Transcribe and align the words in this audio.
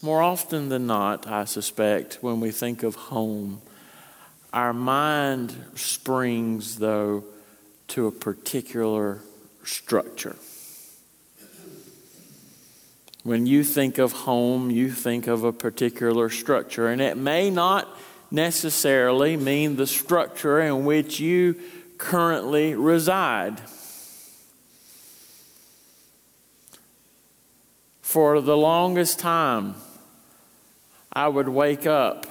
more 0.00 0.22
often 0.22 0.70
than 0.70 0.86
not, 0.86 1.26
I 1.26 1.44
suspect, 1.44 2.18
when 2.22 2.40
we 2.40 2.50
think 2.50 2.82
of 2.82 2.94
home, 2.94 3.60
our 4.52 4.72
mind 4.72 5.54
springs, 5.74 6.78
though, 6.78 7.24
to 7.88 8.06
a 8.06 8.12
particular 8.12 9.20
structure. 9.64 10.36
When 13.24 13.46
you 13.46 13.64
think 13.64 13.98
of 13.98 14.12
home, 14.12 14.70
you 14.70 14.90
think 14.90 15.26
of 15.26 15.44
a 15.44 15.52
particular 15.52 16.30
structure, 16.30 16.88
and 16.88 17.00
it 17.00 17.16
may 17.16 17.50
not 17.50 17.88
necessarily 18.30 19.36
mean 19.36 19.76
the 19.76 19.86
structure 19.86 20.60
in 20.60 20.84
which 20.84 21.18
you 21.20 21.60
currently 21.98 22.74
reside. 22.74 23.60
For 28.00 28.40
the 28.40 28.56
longest 28.56 29.18
time, 29.18 29.74
I 31.12 31.28
would 31.28 31.48
wake 31.48 31.86
up, 31.86 32.26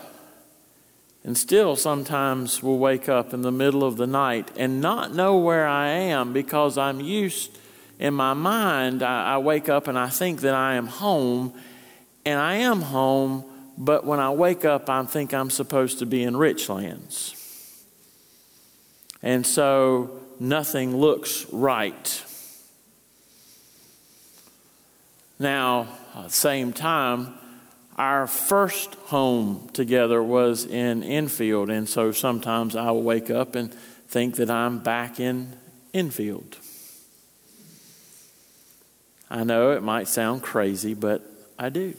and 1.27 1.37
still 1.37 1.75
sometimes 1.75 2.63
we'll 2.63 2.77
wake 2.77 3.09
up 3.09 3.33
in 3.33 3.41
the 3.41 3.51
middle 3.51 3.83
of 3.83 3.97
the 3.97 4.07
night 4.07 4.49
and 4.55 4.79
not 4.79 5.13
know 5.13 5.37
where 5.37 5.67
I 5.67 5.89
am 5.89 6.31
because 6.31 6.77
I'm 6.77 7.01
used 7.01 7.57
in 7.99 8.13
my 8.13 8.33
mind. 8.33 9.03
I, 9.03 9.33
I 9.33 9.37
wake 9.37 9.67
up 9.67 9.89
and 9.89 9.99
I 9.99 10.07
think 10.07 10.39
that 10.39 10.53
I 10.53 10.75
am 10.75 10.87
home, 10.87 11.53
and 12.25 12.39
I 12.39 12.55
am 12.55 12.81
home, 12.81 13.43
but 13.77 14.05
when 14.05 14.21
I 14.21 14.29
wake 14.29 14.63
up, 14.63 14.89
I 14.89 15.03
think 15.03 15.33
I'm 15.33 15.49
supposed 15.49 15.99
to 15.99 16.05
be 16.05 16.23
in 16.23 16.33
Richlands. 16.35 17.33
And 19.21 19.45
so 19.45 20.21
nothing 20.39 20.95
looks 20.95 21.45
right. 21.51 22.23
Now, 25.39 25.89
at 26.15 26.23
the 26.23 26.29
same 26.29 26.71
time, 26.71 27.33
our 27.97 28.27
first 28.27 28.93
home 29.05 29.69
together 29.73 30.21
was 30.21 30.65
in 30.65 31.03
Enfield, 31.03 31.69
and 31.69 31.89
so 31.89 32.11
sometimes 32.11 32.75
I 32.75 32.91
will 32.91 33.03
wake 33.03 33.29
up 33.29 33.55
and 33.55 33.73
think 33.73 34.35
that 34.35 34.49
I'm 34.49 34.79
back 34.79 35.19
in 35.19 35.53
Enfield. 35.93 36.57
I 39.29 39.43
know 39.43 39.71
it 39.71 39.83
might 39.83 40.07
sound 40.07 40.43
crazy, 40.43 40.93
but 40.93 41.21
I 41.57 41.69
do. 41.69 41.95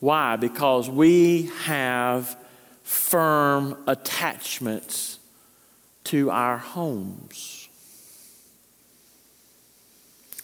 Why? 0.00 0.36
Because 0.36 0.90
we 0.90 1.50
have 1.64 2.36
firm 2.82 3.76
attachments 3.86 5.20
to 6.04 6.30
our 6.30 6.58
homes. 6.58 7.61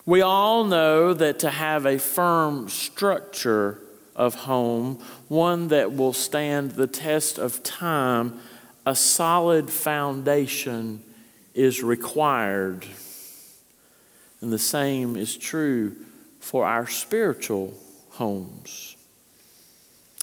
We 0.09 0.23
all 0.23 0.65
know 0.65 1.13
that 1.13 1.41
to 1.41 1.51
have 1.51 1.85
a 1.85 1.99
firm 1.99 2.71
structure 2.71 3.79
of 4.17 4.35
home, 4.35 5.05
one 5.29 5.69
that 5.69 5.95
will 5.95 6.15
stand 6.15 6.71
the 6.71 6.87
test 6.87 7.39
of 7.39 7.63
time, 7.63 8.41
a 8.87 8.97
solid 8.97 9.69
foundation 9.69 11.03
is 11.53 11.83
required. 11.83 12.87
And 14.41 14.51
the 14.51 14.59
same 14.59 15.15
is 15.15 15.37
true 15.37 15.95
for 16.41 16.65
our 16.65 16.87
spiritual 16.87 17.75
homes. 18.13 18.97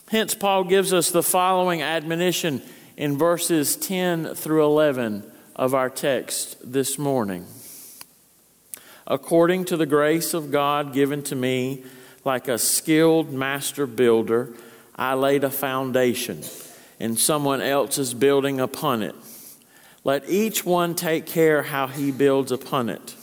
Hence, 0.09 0.33
Paul 0.33 0.63
gives 0.63 0.93
us 0.93 1.11
the 1.11 1.21
following 1.21 1.83
admonition 1.83 2.63
in 2.97 3.19
verses 3.19 3.75
10 3.75 4.33
through 4.33 4.65
11 4.65 5.31
of 5.55 5.75
our 5.75 5.91
text 5.91 6.57
this 6.63 6.97
morning 6.97 7.45
according 9.07 9.65
to 9.65 9.77
the 9.77 9.85
grace 9.85 10.33
of 10.33 10.51
God 10.51 10.93
given 10.93 11.23
to 11.23 11.35
me, 11.35 11.83
like 12.23 12.47
a 12.47 12.57
skilled 12.57 13.31
master 13.31 13.85
builder, 13.85 14.53
I 14.95 15.13
laid 15.13 15.43
a 15.43 15.49
foundation, 15.49 16.43
and 16.99 17.19
someone 17.19 17.61
else 17.61 17.97
is 17.97 18.13
building 18.13 18.59
upon 18.59 19.03
it. 19.03 19.15
Let 20.03 20.29
each 20.29 20.65
one 20.65 20.95
take 20.95 21.25
care 21.25 21.63
how 21.63 21.87
he 21.87 22.11
builds 22.11 22.51
upon 22.51 22.89
it. 22.89 23.15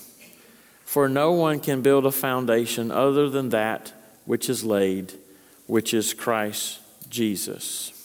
For 0.85 1.09
no 1.09 1.33
one 1.33 1.61
can 1.61 1.81
build 1.81 2.05
a 2.05 2.13
foundation 2.13 2.91
other 2.91 3.31
than 3.31 3.49
that 3.49 3.93
which 4.25 4.51
is 4.51 4.63
laid, 4.63 5.13
which 5.67 5.95
is 5.95 6.13
Christ 6.13 6.81
Jesus. 7.09 8.02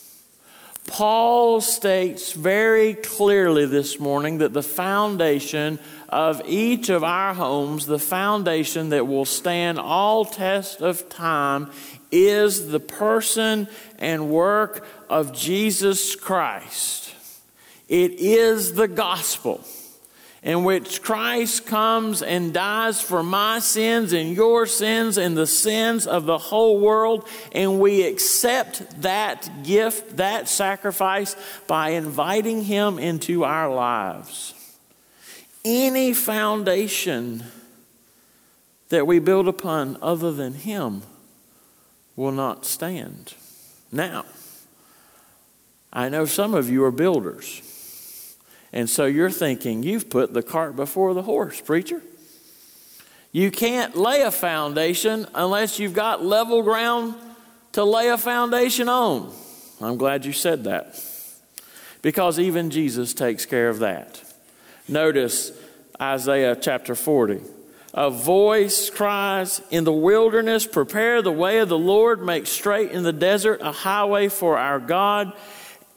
Paul 0.88 1.62
states 1.62 2.32
very 2.32 2.96
clearly 2.96 3.66
this 3.66 4.00
morning 4.00 4.40
that 4.40 4.54
the 4.54 4.64
foundation 4.64 5.80
of 6.10 6.42
each 6.48 6.90
of 6.90 7.04
our 7.04 7.34
homes, 7.34 7.86
the 7.86 8.00
foundation 8.00 8.90
that 8.90 9.06
will 9.06 9.26
stand 9.26 9.78
all 9.78 10.26
test 10.26 10.82
of 10.82 11.10
time, 11.10 11.70
is 12.10 12.70
the 12.70 12.80
person 12.80 13.68
and 14.00 14.30
work 14.30 14.88
of 15.10 15.34
Jesus 15.34 16.16
Christ. 16.16 17.14
It 17.90 18.14
is 18.14 18.74
the 18.74 18.88
gospel 18.88 19.62
in 20.48 20.64
which 20.64 21.02
Christ 21.02 21.66
comes 21.66 22.22
and 22.22 22.54
dies 22.54 23.02
for 23.02 23.22
my 23.22 23.60
sins 23.60 24.14
and 24.14 24.34
your 24.34 24.66
sins 24.66 25.18
and 25.18 25.36
the 25.36 25.46
sins 25.46 26.08
of 26.08 26.26
the 26.26 26.38
whole 26.38 26.80
world. 26.80 27.28
And 27.52 27.82
we 27.82 28.04
accept 28.04 29.02
that 29.02 29.50
gift, 29.64 30.16
that 30.16 30.48
sacrifice, 30.48 31.36
by 31.68 31.90
inviting 31.90 32.64
Him 32.64 32.98
into 32.98 33.44
our 33.44 33.70
lives 33.70 34.54
any 35.66 36.14
foundation 36.14 37.44
that 38.88 39.06
we 39.06 39.20
build 39.20 39.50
upon 39.50 39.98
other 40.02 40.32
than 40.32 40.54
Him 40.54 41.02
will 42.16 42.32
not 42.32 42.66
stand. 42.66 43.34
Now, 43.92 44.24
I 45.92 46.08
know 46.08 46.24
some 46.24 46.54
of 46.54 46.70
you 46.70 46.86
are 46.86 46.92
builders. 46.92 47.77
And 48.74 48.90
so 48.90 49.06
you're 49.06 49.32
thinking, 49.32 49.84
you've 49.84 50.10
put 50.10 50.34
the 50.34 50.44
cart 50.44 50.76
before 50.76 51.14
the 51.14 51.24
horse, 51.24 51.62
preacher. 51.62 52.02
You 53.32 53.52
can't 53.52 53.96
lay 53.96 54.22
a 54.22 54.32
foundation 54.32 55.28
unless 55.34 55.80
you've 55.80 55.94
got 55.94 56.24
level 56.24 56.64
ground 56.64 57.16
to 57.74 57.84
lay 57.84 58.10
a 58.10 58.18
foundation 58.18 58.90
on. 58.90 59.32
I'm 59.80 59.98
glad 59.98 60.26
you 60.26 60.34
said 60.34 60.64
that. 60.64 61.00
Because 62.02 62.40
even 62.40 62.70
Jesus 62.70 63.14
takes 63.14 63.46
care 63.46 63.70
of 63.70 63.80
that. 63.80 64.24
Notice 64.88 65.52
Isaiah 66.02 66.56
chapter 66.56 66.96
40. 66.96 67.42
A 67.94 68.10
voice 68.10 68.90
cries, 68.90 69.62
In 69.72 69.84
the 69.84 69.92
wilderness, 69.92 70.68
prepare 70.68 71.22
the 71.22 71.32
way 71.32 71.60
of 71.60 71.70
the 71.70 71.78
Lord, 71.78 72.24
make 72.24 72.48
straight 72.48 72.92
in 72.92 73.04
the 73.04 73.14
desert 73.14 73.60
a 73.62 73.72
highway 73.72 74.28
for 74.28 74.58
our 74.58 74.80
God. 74.80 75.34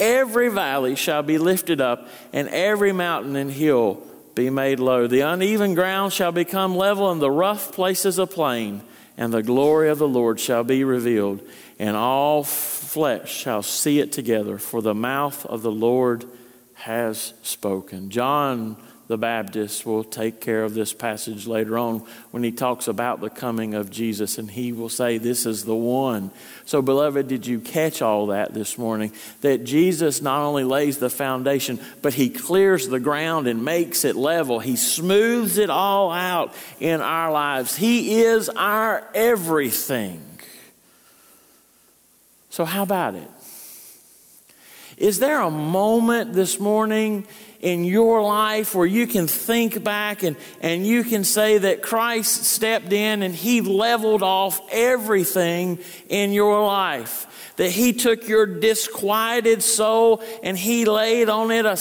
Every 0.00 0.48
valley 0.48 0.96
shall 0.96 1.22
be 1.22 1.38
lifted 1.38 1.80
up, 1.80 2.08
and 2.32 2.48
every 2.48 2.90
mountain 2.90 3.36
and 3.36 3.52
hill 3.52 4.02
be 4.34 4.48
made 4.48 4.80
low. 4.80 5.06
The 5.06 5.20
uneven 5.20 5.74
ground 5.74 6.12
shall 6.12 6.32
become 6.32 6.74
level, 6.74 7.10
and 7.10 7.20
the 7.20 7.30
rough 7.30 7.72
places 7.72 8.18
a 8.18 8.26
plain, 8.26 8.82
and 9.18 9.32
the 9.32 9.42
glory 9.42 9.90
of 9.90 9.98
the 9.98 10.08
Lord 10.08 10.40
shall 10.40 10.64
be 10.64 10.82
revealed, 10.84 11.42
and 11.78 11.96
all 11.96 12.42
flesh 12.42 13.30
shall 13.30 13.62
see 13.62 14.00
it 14.00 14.10
together, 14.10 14.56
for 14.56 14.80
the 14.80 14.94
mouth 14.94 15.44
of 15.46 15.60
the 15.62 15.70
Lord 15.70 16.24
has 16.74 17.34
spoken. 17.42 18.08
John 18.08 18.76
the 19.10 19.18
Baptist 19.18 19.84
will 19.84 20.04
take 20.04 20.40
care 20.40 20.62
of 20.62 20.72
this 20.72 20.92
passage 20.92 21.48
later 21.48 21.76
on 21.76 21.98
when 22.30 22.44
he 22.44 22.52
talks 22.52 22.86
about 22.86 23.20
the 23.20 23.28
coming 23.28 23.74
of 23.74 23.90
Jesus, 23.90 24.38
and 24.38 24.48
he 24.48 24.72
will 24.72 24.88
say, 24.88 25.18
This 25.18 25.46
is 25.46 25.64
the 25.64 25.74
one. 25.74 26.30
So, 26.64 26.80
beloved, 26.80 27.26
did 27.26 27.44
you 27.44 27.58
catch 27.58 28.02
all 28.02 28.28
that 28.28 28.54
this 28.54 28.78
morning? 28.78 29.12
That 29.40 29.64
Jesus 29.64 30.22
not 30.22 30.42
only 30.42 30.62
lays 30.62 30.98
the 30.98 31.10
foundation, 31.10 31.80
but 32.02 32.14
he 32.14 32.30
clears 32.30 32.86
the 32.86 33.00
ground 33.00 33.48
and 33.48 33.64
makes 33.64 34.04
it 34.04 34.14
level. 34.14 34.60
He 34.60 34.76
smooths 34.76 35.58
it 35.58 35.70
all 35.70 36.12
out 36.12 36.54
in 36.78 37.00
our 37.00 37.32
lives. 37.32 37.74
He 37.74 38.20
is 38.20 38.48
our 38.48 39.04
everything. 39.12 40.22
So, 42.50 42.64
how 42.64 42.84
about 42.84 43.16
it? 43.16 43.28
Is 45.00 45.18
there 45.18 45.40
a 45.40 45.50
moment 45.50 46.34
this 46.34 46.60
morning 46.60 47.26
in 47.62 47.84
your 47.84 48.22
life 48.22 48.74
where 48.74 48.86
you 48.86 49.06
can 49.06 49.26
think 49.26 49.82
back 49.82 50.22
and, 50.22 50.36
and 50.60 50.86
you 50.86 51.04
can 51.04 51.24
say 51.24 51.56
that 51.56 51.80
Christ 51.80 52.44
stepped 52.44 52.92
in 52.92 53.22
and 53.22 53.34
He 53.34 53.62
leveled 53.62 54.22
off 54.22 54.60
everything 54.70 55.78
in 56.10 56.32
your 56.32 56.62
life? 56.62 57.54
That 57.56 57.70
He 57.70 57.94
took 57.94 58.28
your 58.28 58.44
disquieted 58.44 59.62
soul 59.62 60.22
and 60.42 60.58
He 60.58 60.84
laid 60.84 61.30
on 61.30 61.50
it 61.50 61.64
a, 61.64 61.78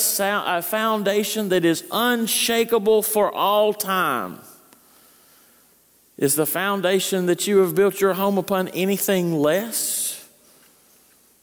a 0.48 0.62
foundation 0.62 1.50
that 1.50 1.66
is 1.66 1.84
unshakable 1.92 3.04
for 3.04 3.30
all 3.36 3.74
time? 3.74 4.40
Is 6.18 6.36
the 6.36 6.46
foundation 6.46 7.26
that 7.26 7.48
you 7.48 7.58
have 7.58 7.76
built 7.76 8.00
your 8.00 8.14
home 8.14 8.38
upon 8.38 8.70
anything 8.70 9.34
less 9.34 10.26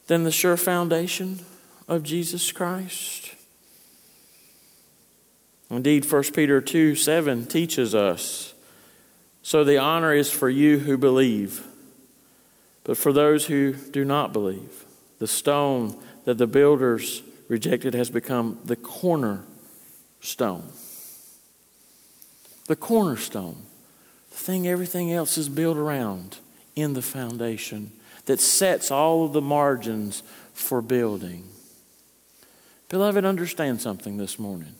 than 0.06 0.24
the 0.24 0.32
sure 0.32 0.56
foundation 0.56 1.40
of 1.88 2.02
Jesus 2.02 2.52
Christ? 2.52 3.34
Indeed, 5.70 6.10
1 6.10 6.22
Peter 6.34 6.60
2 6.60 6.94
7 6.94 7.46
teaches 7.46 7.94
us 7.94 8.54
so 9.46 9.62
the 9.62 9.78
honor 9.78 10.12
is 10.12 10.28
for 10.28 10.50
you 10.50 10.80
who 10.80 10.98
believe, 10.98 11.64
but 12.82 12.96
for 12.96 13.12
those 13.12 13.46
who 13.46 13.74
do 13.74 14.04
not 14.04 14.32
believe, 14.32 14.84
the 15.20 15.28
stone 15.28 15.96
that 16.24 16.36
the 16.36 16.48
builders 16.48 17.22
rejected 17.46 17.94
has 17.94 18.10
become 18.10 18.58
the 18.64 18.74
cornerstone. 18.74 19.44
The 22.66 22.74
cornerstone, 22.74 23.62
the 24.30 24.36
thing 24.36 24.66
everything 24.66 25.12
else 25.12 25.38
is 25.38 25.48
built 25.48 25.76
around 25.76 26.38
in 26.74 26.94
the 26.94 27.02
foundation 27.02 27.92
that 28.24 28.40
sets 28.40 28.90
all 28.90 29.24
of 29.24 29.32
the 29.32 29.40
margins 29.40 30.24
for 30.54 30.82
building. 30.82 31.44
Beloved, 32.88 33.24
understand 33.24 33.80
something 33.80 34.16
this 34.16 34.38
morning. 34.38 34.74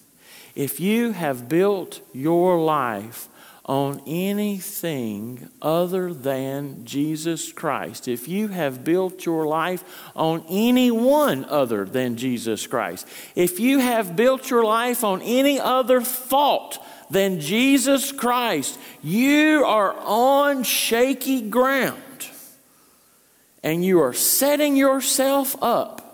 If 0.55 0.79
you 0.79 1.13
have 1.13 1.49
built 1.49 2.01
your 2.13 2.59
life 2.59 3.29
on 3.65 4.01
anything 4.07 5.49
other 5.61 6.15
than 6.15 6.85
Jesus 6.85 7.53
Christ, 7.53 8.07
if 8.07 8.29
you 8.29 8.49
have 8.49 8.85
built 8.85 9.27
your 9.27 9.45
life 9.47 9.83
on 10.15 10.45
anyone 10.49 11.45
other 11.47 11.85
than 11.85 12.17
Jesus 12.17 12.65
Christ, 12.69 13.09
if 13.35 13.59
you 13.59 13.81
have 13.81 14.15
built 14.15 14.51
your 14.51 14.65
life 14.65 15.03
on 15.03 15.21
any 15.23 15.59
other 15.59 16.01
thought 16.01 16.79
than 17.11 17.41
Jesus 17.41 18.13
Christ, 18.13 18.79
you 19.03 19.65
are 19.65 19.97
on 19.99 20.63
shaky 20.63 21.43
ground 21.43 22.31
and 23.65 23.85
you 23.85 24.01
are 24.01 24.13
setting 24.13 24.77
yourself 24.77 25.61
up 25.61 26.06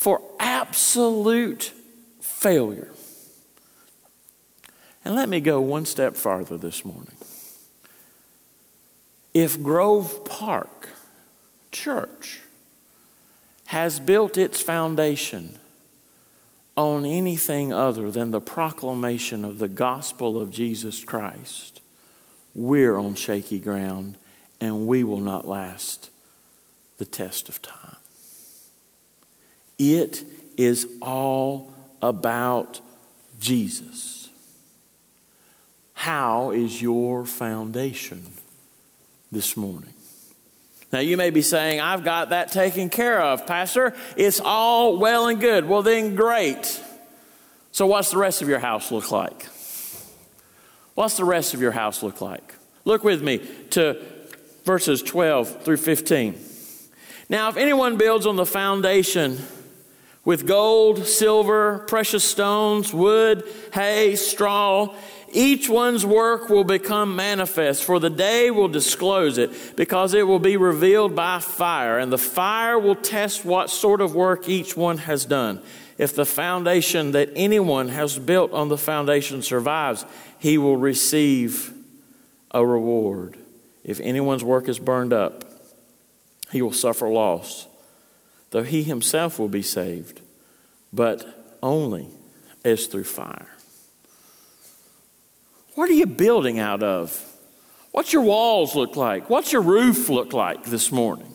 for 0.00 0.22
absolute 0.38 1.74
failure. 2.22 2.88
And 5.04 5.14
let 5.14 5.28
me 5.28 5.40
go 5.40 5.60
one 5.60 5.84
step 5.84 6.16
farther 6.16 6.56
this 6.56 6.86
morning. 6.86 7.18
If 9.34 9.62
Grove 9.62 10.24
Park 10.24 10.88
Church 11.70 12.40
has 13.66 14.00
built 14.00 14.38
its 14.38 14.62
foundation 14.62 15.58
on 16.78 17.04
anything 17.04 17.70
other 17.70 18.10
than 18.10 18.30
the 18.30 18.40
proclamation 18.40 19.44
of 19.44 19.58
the 19.58 19.68
gospel 19.68 20.40
of 20.40 20.50
Jesus 20.50 21.04
Christ, 21.04 21.82
we're 22.54 22.96
on 22.96 23.16
shaky 23.16 23.58
ground 23.58 24.16
and 24.62 24.86
we 24.86 25.04
will 25.04 25.20
not 25.20 25.46
last 25.46 26.08
the 26.96 27.04
test 27.04 27.50
of 27.50 27.60
time. 27.60 27.99
It 29.80 30.24
is 30.58 30.86
all 31.00 31.72
about 32.02 32.82
Jesus. 33.40 34.28
How 35.94 36.50
is 36.50 36.82
your 36.82 37.24
foundation 37.24 38.26
this 39.32 39.56
morning? 39.56 39.94
Now, 40.92 40.98
you 40.98 41.16
may 41.16 41.30
be 41.30 41.40
saying, 41.40 41.80
I've 41.80 42.04
got 42.04 42.28
that 42.28 42.52
taken 42.52 42.90
care 42.90 43.22
of, 43.22 43.46
Pastor. 43.46 43.94
It's 44.18 44.38
all 44.38 44.98
well 44.98 45.28
and 45.28 45.40
good. 45.40 45.66
Well, 45.66 45.80
then, 45.80 46.14
great. 46.14 46.78
So, 47.72 47.86
what's 47.86 48.10
the 48.10 48.18
rest 48.18 48.42
of 48.42 48.50
your 48.50 48.58
house 48.58 48.92
look 48.92 49.10
like? 49.10 49.46
What's 50.94 51.16
the 51.16 51.24
rest 51.24 51.54
of 51.54 51.62
your 51.62 51.72
house 51.72 52.02
look 52.02 52.20
like? 52.20 52.54
Look 52.84 53.02
with 53.02 53.22
me 53.22 53.38
to 53.70 53.96
verses 54.64 55.02
12 55.02 55.62
through 55.62 55.78
15. 55.78 56.38
Now, 57.30 57.48
if 57.48 57.56
anyone 57.56 57.96
builds 57.96 58.26
on 58.26 58.36
the 58.36 58.44
foundation 58.44 59.38
with 60.24 60.46
gold, 60.46 61.06
silver, 61.06 61.78
precious 61.88 62.24
stones, 62.24 62.92
wood, 62.92 63.44
hay, 63.72 64.16
straw, 64.16 64.94
each 65.32 65.68
one's 65.68 66.04
work 66.04 66.48
will 66.48 66.64
become 66.64 67.14
manifest, 67.14 67.84
for 67.84 68.00
the 68.00 68.10
day 68.10 68.50
will 68.50 68.68
disclose 68.68 69.38
it, 69.38 69.76
because 69.76 70.12
it 70.12 70.26
will 70.26 70.40
be 70.40 70.56
revealed 70.56 71.14
by 71.14 71.38
fire, 71.38 71.98
and 71.98 72.12
the 72.12 72.18
fire 72.18 72.78
will 72.78 72.96
test 72.96 73.44
what 73.44 73.70
sort 73.70 74.00
of 74.00 74.14
work 74.14 74.48
each 74.48 74.76
one 74.76 74.98
has 74.98 75.24
done. 75.24 75.62
If 75.98 76.14
the 76.14 76.26
foundation 76.26 77.12
that 77.12 77.30
anyone 77.36 77.88
has 77.88 78.18
built 78.18 78.52
on 78.52 78.68
the 78.68 78.78
foundation 78.78 79.42
survives, 79.42 80.04
he 80.38 80.58
will 80.58 80.76
receive 80.76 81.72
a 82.50 82.64
reward. 82.66 83.36
If 83.84 84.00
anyone's 84.00 84.42
work 84.42 84.68
is 84.68 84.78
burned 84.78 85.12
up, 85.12 85.44
he 86.50 86.60
will 86.60 86.72
suffer 86.72 87.08
loss, 87.08 87.66
though 88.50 88.62
he 88.62 88.82
himself 88.82 89.38
will 89.38 89.48
be 89.48 89.62
saved, 89.62 90.20
but 90.92 91.56
only 91.62 92.08
as 92.64 92.86
through 92.86 93.04
fire. 93.04 93.48
What 95.74 95.88
are 95.88 95.94
you 95.94 96.06
building 96.06 96.58
out 96.58 96.82
of? 96.82 97.26
What's 97.92 98.12
your 98.12 98.22
walls 98.22 98.74
look 98.74 98.96
like? 98.96 99.30
What's 99.30 99.52
your 99.52 99.62
roof 99.62 100.08
look 100.08 100.32
like 100.32 100.64
this 100.64 100.92
morning? 100.92 101.32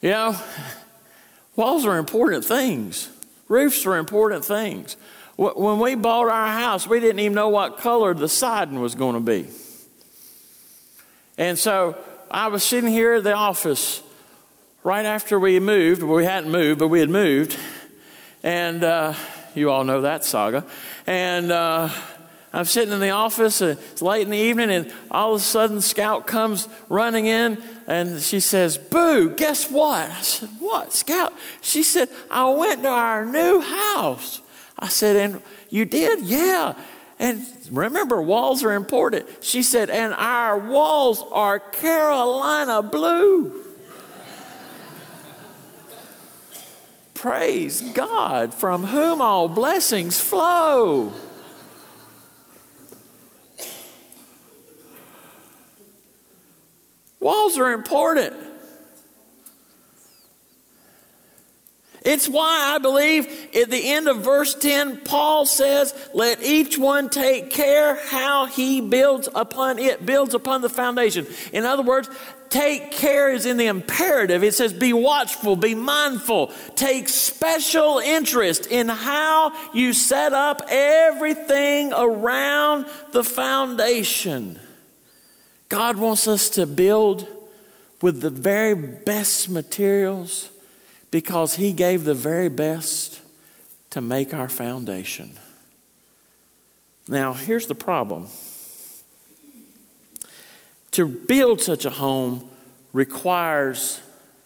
You 0.00 0.10
know, 0.10 0.40
walls 1.54 1.84
are 1.86 1.98
important 1.98 2.44
things. 2.44 3.10
Roofs 3.48 3.86
are 3.86 3.96
important 3.96 4.44
things. 4.44 4.96
When 5.36 5.78
we 5.80 5.94
bought 5.94 6.28
our 6.28 6.48
house, 6.48 6.86
we 6.86 6.98
didn't 6.98 7.20
even 7.20 7.34
know 7.34 7.48
what 7.48 7.78
color 7.78 8.14
the 8.14 8.28
siding 8.28 8.80
was 8.80 8.94
going 8.94 9.14
to 9.14 9.20
be. 9.20 9.48
And 11.36 11.58
so 11.58 11.96
I 12.30 12.48
was 12.48 12.64
sitting 12.64 12.90
here 12.90 13.14
at 13.14 13.24
the 13.24 13.34
office 13.34 14.02
right 14.86 15.04
after 15.04 15.40
we 15.40 15.58
moved. 15.58 16.00
Well, 16.00 16.14
we 16.14 16.24
hadn't 16.24 16.52
moved, 16.52 16.78
but 16.78 16.86
we 16.86 17.00
had 17.00 17.10
moved. 17.10 17.58
And 18.44 18.84
uh, 18.84 19.14
you 19.52 19.68
all 19.68 19.82
know 19.82 20.02
that 20.02 20.24
saga. 20.24 20.64
And 21.08 21.50
uh, 21.50 21.88
I'm 22.52 22.66
sitting 22.66 22.94
in 22.94 23.00
the 23.00 23.10
office, 23.10 23.60
uh, 23.60 23.74
it's 23.90 24.00
late 24.00 24.22
in 24.22 24.30
the 24.30 24.38
evening, 24.38 24.70
and 24.70 24.92
all 25.10 25.34
of 25.34 25.40
a 25.40 25.44
sudden, 25.44 25.80
Scout 25.80 26.28
comes 26.28 26.68
running 26.88 27.26
in, 27.26 27.60
and 27.88 28.20
she 28.20 28.38
says, 28.38 28.78
Boo, 28.78 29.30
guess 29.30 29.68
what? 29.68 30.08
I 30.08 30.20
said, 30.22 30.50
What, 30.60 30.92
Scout? 30.92 31.32
She 31.62 31.82
said, 31.82 32.08
I 32.30 32.48
went 32.50 32.84
to 32.84 32.88
our 32.88 33.26
new 33.26 33.60
house. 33.60 34.40
I 34.78 34.86
said, 34.86 35.16
And 35.16 35.42
you 35.68 35.84
did? 35.84 36.20
Yeah. 36.20 36.74
And 37.18 37.44
remember, 37.72 38.22
walls 38.22 38.62
are 38.62 38.72
important. 38.72 39.26
She 39.40 39.64
said, 39.64 39.90
And 39.90 40.14
our 40.14 40.56
walls 40.56 41.24
are 41.32 41.58
Carolina 41.58 42.84
blue. 42.84 43.65
Praise 47.16 47.80
God, 47.80 48.52
from 48.52 48.84
whom 48.84 49.22
all 49.22 49.48
blessings 49.48 50.20
flow. 50.20 51.12
Walls 57.18 57.58
are 57.58 57.72
important. 57.72 58.34
It's 62.06 62.28
why 62.28 62.72
I 62.72 62.78
believe 62.78 63.26
at 63.56 63.68
the 63.68 63.88
end 63.90 64.06
of 64.06 64.18
verse 64.18 64.54
10, 64.54 64.98
Paul 64.98 65.44
says, 65.44 65.92
Let 66.14 66.40
each 66.40 66.78
one 66.78 67.08
take 67.08 67.50
care 67.50 67.96
how 67.96 68.46
he 68.46 68.80
builds 68.80 69.28
upon 69.34 69.80
it, 69.80 70.06
builds 70.06 70.32
upon 70.32 70.60
the 70.60 70.68
foundation. 70.68 71.26
In 71.52 71.64
other 71.64 71.82
words, 71.82 72.08
take 72.50 72.92
care 72.92 73.30
is 73.30 73.46
in 73.46 73.56
the 73.56 73.66
imperative. 73.66 74.42
It 74.42 74.54
says, 74.54 74.72
Be 74.72 74.92
watchful, 74.92 75.56
be 75.56 75.74
mindful, 75.74 76.52
take 76.74 77.08
special 77.08 77.98
interest 77.98 78.66
in 78.66 78.88
how 78.88 79.52
you 79.72 79.92
set 79.92 80.32
up 80.32 80.62
everything 80.68 81.92
around 81.92 82.86
the 83.12 83.24
foundation. 83.24 84.58
God 85.68 85.96
wants 85.96 86.28
us 86.28 86.50
to 86.50 86.66
build 86.66 87.26
with 88.00 88.20
the 88.20 88.30
very 88.30 88.74
best 88.74 89.48
materials 89.48 90.50
because 91.10 91.56
He 91.56 91.72
gave 91.72 92.04
the 92.04 92.14
very 92.14 92.48
best 92.48 93.20
to 93.90 94.00
make 94.00 94.34
our 94.34 94.48
foundation. 94.48 95.32
Now, 97.08 97.32
here's 97.32 97.66
the 97.66 97.74
problem 97.74 98.28
to 100.96 101.06
build 101.06 101.60
such 101.60 101.84
a 101.84 101.90
home 101.90 102.48
requires 102.94 104.00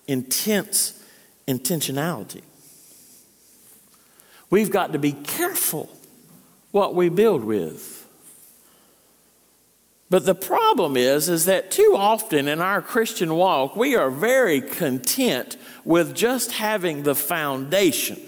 intense 0.09 1.01
intentionality. 1.47 2.43
We've 4.51 4.71
got 4.71 4.93
to 4.93 4.99
be 4.99 5.13
careful 5.13 5.89
what 6.73 6.97
we 6.97 7.09
build 7.09 7.45
with. 7.45 8.05
But 10.11 10.27
the 10.27 10.35
problem 10.35 10.97
is 10.97 11.29
is 11.29 11.45
that 11.45 11.71
too 11.71 11.95
often 11.97 12.49
in 12.49 12.61
our 12.61 12.83
Christian 12.83 13.37
walk 13.37 13.77
we 13.77 13.95
are 13.95 14.11
very 14.11 14.61
content 14.61 15.57
with 15.85 16.17
just 16.17 16.51
having 16.51 17.05
the 17.05 17.15
foundation. 17.15 18.21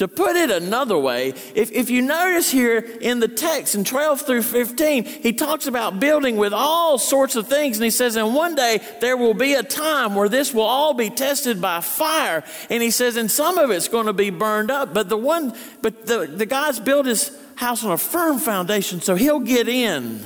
To 0.00 0.08
put 0.08 0.34
it 0.34 0.50
another 0.50 0.96
way, 0.96 1.34
if, 1.54 1.70
if 1.72 1.90
you 1.90 2.00
notice 2.00 2.50
here 2.50 2.78
in 2.78 3.20
the 3.20 3.28
text 3.28 3.74
in 3.74 3.84
12 3.84 4.22
through 4.22 4.44
15, 4.44 5.04
he 5.04 5.34
talks 5.34 5.66
about 5.66 6.00
building 6.00 6.38
with 6.38 6.54
all 6.54 6.96
sorts 6.96 7.36
of 7.36 7.48
things. 7.48 7.76
And 7.76 7.84
he 7.84 7.90
says, 7.90 8.16
and 8.16 8.34
one 8.34 8.54
day 8.54 8.80
there 9.02 9.18
will 9.18 9.34
be 9.34 9.52
a 9.52 9.62
time 9.62 10.14
where 10.14 10.30
this 10.30 10.54
will 10.54 10.62
all 10.62 10.94
be 10.94 11.10
tested 11.10 11.60
by 11.60 11.82
fire. 11.82 12.42
And 12.70 12.82
he 12.82 12.90
says, 12.90 13.16
and 13.16 13.30
some 13.30 13.58
of 13.58 13.70
it's 13.70 13.88
going 13.88 14.06
to 14.06 14.14
be 14.14 14.30
burned 14.30 14.70
up. 14.70 14.94
But 14.94 15.10
the 15.10 15.18
one, 15.18 15.54
but 15.82 16.06
the, 16.06 16.26
the 16.26 16.46
guy's 16.46 16.80
built 16.80 17.04
his 17.04 17.38
house 17.56 17.84
on 17.84 17.92
a 17.92 17.98
firm 17.98 18.38
foundation, 18.38 19.02
so 19.02 19.16
he'll 19.16 19.40
get 19.40 19.68
in. 19.68 20.24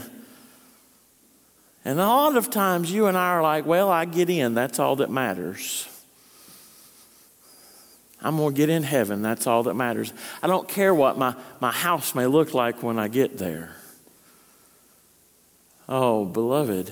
And 1.84 1.98
a 1.98 2.06
lot 2.06 2.36
of 2.36 2.48
times 2.48 2.92
you 2.92 3.06
and 3.06 3.18
I 3.18 3.30
are 3.30 3.42
like, 3.42 3.66
well, 3.66 3.90
I 3.90 4.04
get 4.04 4.30
in, 4.30 4.54
that's 4.54 4.78
all 4.78 4.94
that 4.94 5.10
matters. 5.10 5.88
I'm 8.24 8.38
going 8.38 8.54
to 8.54 8.56
get 8.56 8.70
in 8.70 8.82
heaven, 8.82 9.20
that's 9.20 9.46
all 9.46 9.64
that 9.64 9.74
matters. 9.74 10.12
I 10.42 10.46
don't 10.46 10.66
care 10.66 10.94
what 10.94 11.18
my, 11.18 11.36
my 11.60 11.70
house 11.70 12.14
may 12.14 12.26
look 12.26 12.54
like 12.54 12.82
when 12.82 12.98
I 12.98 13.08
get 13.08 13.36
there. 13.36 13.76
Oh, 15.86 16.24
beloved, 16.24 16.90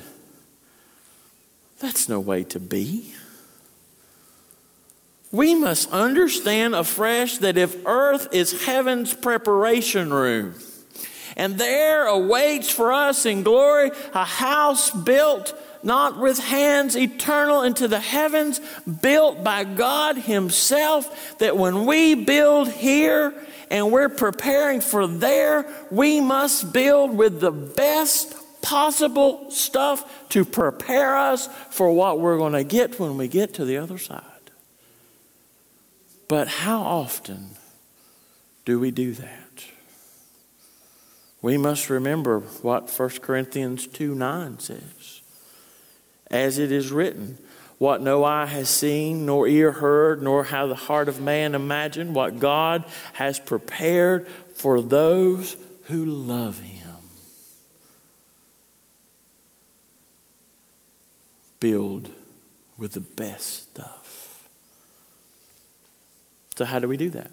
that's 1.81 2.07
no 2.07 2.21
way 2.21 2.45
to 2.45 2.61
be. 2.61 3.15
We 5.33 5.55
must 5.55 5.91
understand 5.91 6.75
afresh 6.75 7.39
that 7.39 7.57
if 7.57 7.87
earth 7.87 8.29
is 8.33 8.67
heaven's 8.67 9.15
preparation 9.15 10.13
room, 10.13 10.55
and 11.39 11.57
there 11.57 12.07
awaits 12.07 12.71
for 12.71 12.93
us 12.93 13.25
in 13.25 13.43
glory 13.43 13.91
a 14.13 14.25
house 14.27 14.91
built 14.91 15.59
not 15.83 16.19
with 16.19 16.39
hands, 16.39 16.97
eternal 16.97 17.63
into 17.63 17.89
the 17.89 18.01
heavens, 18.01 18.61
built 19.01 19.43
by 19.43 19.65
God 19.65 20.17
Himself, 20.17 21.39
that 21.39 21.57
when 21.57 21.87
we 21.87 22.15
build 22.15 22.69
here 22.69 23.35
and 23.71 23.91
we're 23.91 24.09
preparing 24.09 24.81
for 24.81 25.07
there, 25.07 25.67
we 25.91 26.21
must 26.21 26.73
build 26.73 27.17
with 27.17 27.41
the 27.41 27.51
best 27.51 28.35
possible 28.63 29.51
stuff 29.51 30.29
to 30.31 30.45
prepare 30.45 31.17
us 31.17 31.49
for 31.71 31.93
what 31.93 32.21
we're 32.21 32.39
going 32.39 32.53
to 32.53 32.65
get 32.65 32.99
when 33.01 33.17
we 33.17 33.29
get 33.29 33.55
to 33.55 33.65
the 33.65 33.77
other 33.77 33.99
side. 33.99 34.23
But 36.29 36.49
how 36.49 36.81
often 36.81 37.51
do 38.65 38.79
we 38.79 38.91
do 38.91 39.13
that? 39.13 39.65
We 41.43 41.59
must 41.59 41.91
remember 41.91 42.41
what 42.41 42.89
1 42.89 43.09
Corinthians 43.21 43.87
2 43.89 44.15
9 44.15 44.59
says. 44.61 45.22
As 46.33 46.59
it 46.59 46.73
is 46.73 46.91
written, 46.91 47.39
what 47.79 48.01
no 48.01 48.25
eye 48.25 48.47
has 48.47 48.71
seen, 48.71 49.27
nor 49.27 49.47
ear 49.47 49.73
heard, 49.73 50.23
nor 50.23 50.45
how 50.45 50.67
the 50.67 50.75
heart 50.75 51.09
of 51.09 51.21
man 51.21 51.55
imagined, 51.55 52.15
what 52.15 52.39
God 52.39 52.85
has 53.15 53.39
prepared 53.39 54.27
for 54.55 54.81
those 54.81 55.57
who 55.85 56.05
love 56.05 56.61
Him. 56.61 56.97
Build 61.61 62.09
with 62.79 62.93
the 62.93 63.01
best 63.01 63.71
stuff. 63.71 64.49
So, 66.57 66.65
how 66.65 66.79
do 66.79 66.89
we 66.89 66.97
do 66.97 67.11
that? 67.11 67.31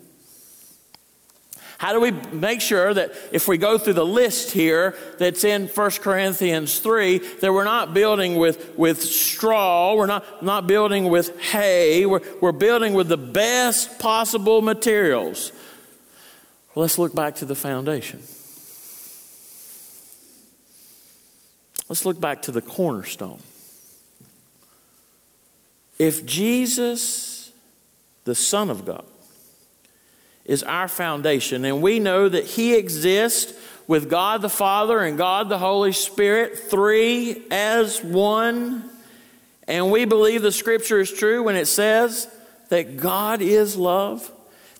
How 1.80 1.94
do 1.94 2.02
we 2.02 2.12
make 2.12 2.60
sure 2.60 2.94
that 2.94 3.14
if 3.32 3.48
we 3.48 3.58
go 3.58 3.78
through 3.78 3.94
the 3.94 4.06
list 4.06 4.52
here 4.52 4.98
that's 5.18 5.46
in 5.46 5.68
1 5.68 5.92
Corinthians 6.02 6.80
3, 6.80 7.20
that 7.40 7.54
we're 7.54 7.64
not 7.64 7.94
building 7.94 8.36
with, 8.36 8.78
with 8.78 9.02
straw, 9.02 9.96
we're 9.96 10.06
not, 10.06 10.44
not 10.44 10.68
building 10.68 11.06
with 11.06 11.40
hay, 11.40 12.06
we're, 12.06 12.20
we're 12.42 12.52
building 12.52 12.94
with 12.94 13.08
the 13.08 13.16
best 13.16 13.98
possible 13.98 14.62
materials? 14.62 15.54
Well, 16.76 16.82
let's 16.82 17.00
look 17.00 17.16
back 17.16 17.36
to 17.36 17.46
the 17.46 17.56
foundation. 17.56 18.20
Let's 21.88 22.06
look 22.06 22.20
back 22.20 22.42
to 22.42 22.52
the 22.52 22.62
cornerstone. 22.62 23.40
If 25.98 26.26
Jesus, 26.26 27.54
the 28.26 28.36
Son 28.36 28.70
of 28.70 28.84
God, 28.84 29.06
is 30.50 30.64
our 30.64 30.88
foundation. 30.88 31.64
And 31.64 31.80
we 31.80 32.00
know 32.00 32.28
that 32.28 32.44
He 32.44 32.74
exists 32.74 33.54
with 33.86 34.10
God 34.10 34.42
the 34.42 34.50
Father 34.50 35.00
and 35.00 35.16
God 35.16 35.48
the 35.48 35.60
Holy 35.60 35.92
Spirit, 35.92 36.58
three 36.58 37.44
as 37.52 38.04
one. 38.04 38.90
And 39.68 39.92
we 39.92 40.06
believe 40.06 40.42
the 40.42 40.52
Scripture 40.52 41.00
is 41.00 41.14
true 41.14 41.44
when 41.44 41.56
it 41.56 41.68
says 41.68 42.28
that 42.70 42.98
God 42.98 43.44
is 43.44 43.78
love. 43.78 44.32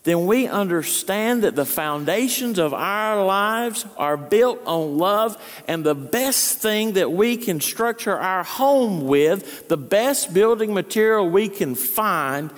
Then 0.02 0.26
we 0.26 0.48
understand 0.48 1.44
that 1.44 1.54
the 1.54 1.64
foundations 1.64 2.58
of 2.58 2.74
our 2.74 3.24
lives 3.24 3.86
are 3.96 4.16
built 4.16 4.60
on 4.66 4.98
love, 4.98 5.36
and 5.68 5.84
the 5.84 5.94
best 5.94 6.58
thing 6.58 6.94
that 6.94 7.12
we 7.12 7.36
can 7.36 7.60
structure 7.60 8.18
our 8.18 8.42
home 8.42 9.06
with, 9.06 9.68
the 9.68 9.76
best 9.76 10.34
building 10.34 10.74
material 10.74 11.28
we 11.28 11.48
can 11.48 11.76
find, 11.76 12.50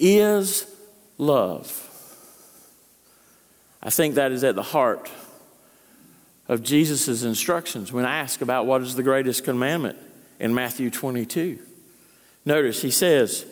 is 0.00 0.66
love. 1.18 1.85
I 3.86 3.90
think 3.90 4.16
that 4.16 4.32
is 4.32 4.42
at 4.42 4.56
the 4.56 4.64
heart 4.64 5.08
of 6.48 6.64
Jesus' 6.64 7.22
instructions 7.22 7.92
when 7.92 8.04
asked 8.04 8.42
about 8.42 8.66
what 8.66 8.82
is 8.82 8.96
the 8.96 9.04
greatest 9.04 9.44
commandment 9.44 9.96
in 10.40 10.52
Matthew 10.52 10.90
22. 10.90 11.60
Notice 12.44 12.82
he 12.82 12.90
says, 12.90 13.46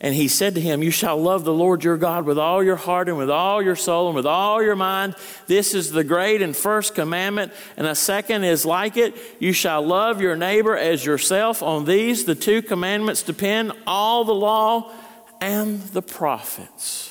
and 0.00 0.14
he 0.14 0.28
said 0.28 0.54
to 0.54 0.60
him, 0.60 0.80
You 0.80 0.92
shall 0.92 1.20
love 1.20 1.42
the 1.42 1.52
Lord 1.52 1.82
your 1.82 1.96
God 1.96 2.24
with 2.24 2.38
all 2.38 2.62
your 2.62 2.76
heart 2.76 3.08
and 3.08 3.18
with 3.18 3.30
all 3.30 3.60
your 3.60 3.74
soul 3.74 4.06
and 4.06 4.14
with 4.14 4.26
all 4.26 4.62
your 4.62 4.76
mind. 4.76 5.16
This 5.48 5.74
is 5.74 5.90
the 5.90 6.04
great 6.04 6.40
and 6.40 6.56
first 6.56 6.94
commandment. 6.94 7.52
And 7.76 7.88
a 7.88 7.96
second 7.96 8.44
is 8.44 8.64
like 8.64 8.96
it. 8.96 9.16
You 9.40 9.52
shall 9.52 9.82
love 9.82 10.20
your 10.20 10.36
neighbor 10.36 10.76
as 10.76 11.04
yourself. 11.04 11.64
On 11.64 11.84
these, 11.84 12.26
the 12.26 12.36
two 12.36 12.62
commandments 12.62 13.24
depend 13.24 13.72
all 13.88 14.24
the 14.24 14.34
law 14.34 14.92
and 15.40 15.82
the 15.88 16.02
prophets. 16.02 17.09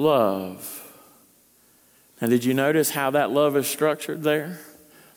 Love 0.00 0.80
and 2.20 2.30
did 2.30 2.44
you 2.44 2.52
notice 2.52 2.90
how 2.90 3.10
that 3.10 3.30
love 3.30 3.56
is 3.56 3.66
structured 3.66 4.22
there? 4.22 4.60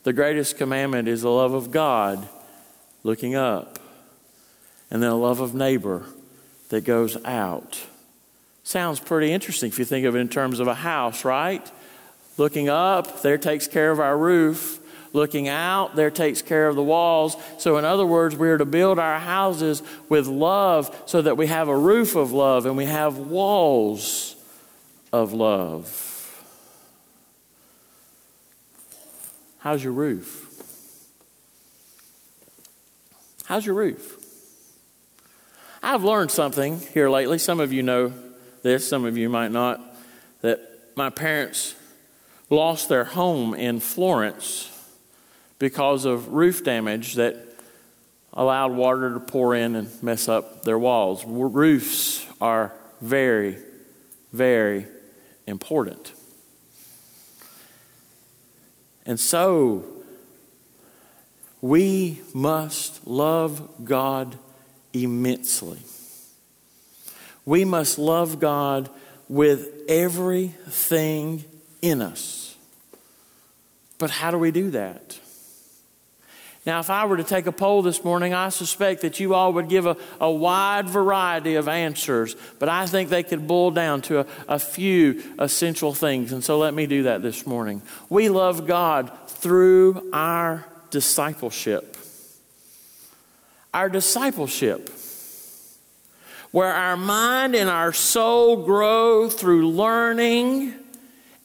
The 0.04 0.14
greatest 0.14 0.58
commandment 0.58 1.08
is 1.08 1.22
the 1.22 1.30
love 1.30 1.54
of 1.54 1.72
God 1.72 2.28
looking 3.04 3.36
up, 3.36 3.80
and 4.90 5.04
then 5.04 5.10
a 5.10 5.16
love 5.16 5.42
of 5.42 5.54
neighbor 5.54 6.06
that 6.70 6.86
goes 6.86 7.24
out. 7.26 7.86
Sounds 8.64 9.02
pretty 9.02 9.34
interesting 9.34 9.68
if 9.68 9.78
you 9.78 9.86
think 9.86 10.06
of 10.06 10.16
it 10.16 10.20
in 10.20 10.30
terms 10.30 10.62
of 10.62 10.68
a 10.68 10.76
house, 10.76 11.26
right? 11.26 11.70
Looking 12.38 12.70
up, 12.70 13.22
there 13.22 13.38
takes 13.38 13.68
care 13.68 13.92
of 13.92 14.00
our 14.00 14.18
roof. 14.18 14.80
Looking 15.12 15.48
out, 15.48 15.96
there 15.96 16.10
takes 16.10 16.42
care 16.42 16.68
of 16.68 16.76
the 16.76 16.84
walls. 16.84 17.36
So, 17.60 17.78
in 17.78 17.86
other 17.86 18.06
words, 18.06 18.36
we're 18.36 18.58
to 18.58 18.66
build 18.66 18.98
our 18.98 19.20
houses 19.20 19.84
with 20.10 20.26
love 20.26 21.04
so 21.06 21.22
that 21.22 21.38
we 21.38 21.48
have 21.48 21.68
a 21.68 21.78
roof 21.78 22.16
of 22.16 22.32
love 22.32 22.66
and 22.66 22.76
we 22.76 22.86
have 22.86 23.18
walls 23.18 24.33
of 25.14 25.32
love. 25.32 26.10
How's 29.60 29.84
your 29.84 29.94
roof? 29.94 30.50
How's 33.46 33.66
your 33.66 33.76
roof? 33.76 34.18
I've 35.84 36.04
learned 36.04 36.32
something 36.32 36.80
here 36.94 37.10
lately. 37.10 37.38
Some 37.38 37.60
of 37.60 37.72
you 37.72 37.84
know 37.84 38.12
this, 38.64 38.88
some 38.88 39.06
of 39.06 39.16
you 39.16 39.30
might 39.30 39.52
not. 39.52 39.80
That 40.42 40.60
my 40.96 41.12
parents 41.12 41.76
lost 42.50 42.90
their 42.90 43.04
home 43.04 43.54
in 43.54 43.80
Florence 43.80 44.70
because 45.60 46.06
of 46.06 46.30
roof 46.30 46.64
damage 46.64 47.14
that 47.16 47.38
allowed 48.34 48.72
water 48.72 49.14
to 49.14 49.20
pour 49.20 49.54
in 49.54 49.76
and 49.76 50.04
mess 50.04 50.28
up 50.28 50.64
their 50.64 50.80
walls. 50.80 51.24
Roofs 51.24 52.26
are 52.42 52.74
very, 53.00 53.58
very 54.32 54.88
important. 55.48 56.14
And 59.06 59.20
so, 59.20 59.86
we 61.62 62.22
must 62.34 63.06
love 63.08 63.70
God 63.84 64.38
immensely. 64.94 65.80
We 67.46 67.66
must 67.66 67.98
love 67.98 68.40
God 68.40 68.90
with 69.28 69.70
everything 69.88 71.44
in 71.82 72.02
us. 72.02 72.56
But 73.98 74.10
how 74.10 74.32
do 74.32 74.38
we 74.38 74.52
do 74.52 74.72
that? 74.72 75.20
Now, 76.66 76.80
if 76.80 76.90
I 76.90 77.06
were 77.06 77.18
to 77.18 77.26
take 77.26 77.46
a 77.46 77.52
poll 77.52 77.82
this 77.82 78.06
morning, 78.06 78.34
I 78.34 78.48
suspect 78.48 79.02
that 79.02 79.20
you 79.20 79.34
all 79.34 79.52
would 79.54 79.68
give 79.68 79.86
a, 79.86 79.98
a 80.22 80.32
wide 80.32 80.88
variety 80.88 81.56
of 81.56 81.68
answers, 81.68 82.38
but 82.58 82.70
I 82.70 82.86
think 82.86 83.10
they 83.10 83.24
could 83.24 83.48
boil 83.48 83.72
down 83.72 84.02
to 84.04 84.22
a, 84.22 84.26
a 84.48 84.60
few 84.60 85.22
essential 85.40 85.94
things. 85.94 86.32
And 86.32 86.42
so 86.42 86.58
let 86.58 86.74
me 86.74 86.86
do 86.86 87.04
that 87.04 87.22
this 87.22 87.46
morning. 87.46 87.82
We 88.10 88.30
love 88.30 88.66
God 88.66 89.12
through 89.28 90.10
our 90.14 90.66
discipleship. 90.90 91.98
Our 93.74 93.90
discipleship, 93.90 94.90
where 96.52 96.72
our 96.72 96.96
mind 96.96 97.56
and 97.56 97.70
our 97.70 97.92
soul 97.92 98.64
grow 98.64 99.28
through 99.28 99.70
learning 99.72 100.76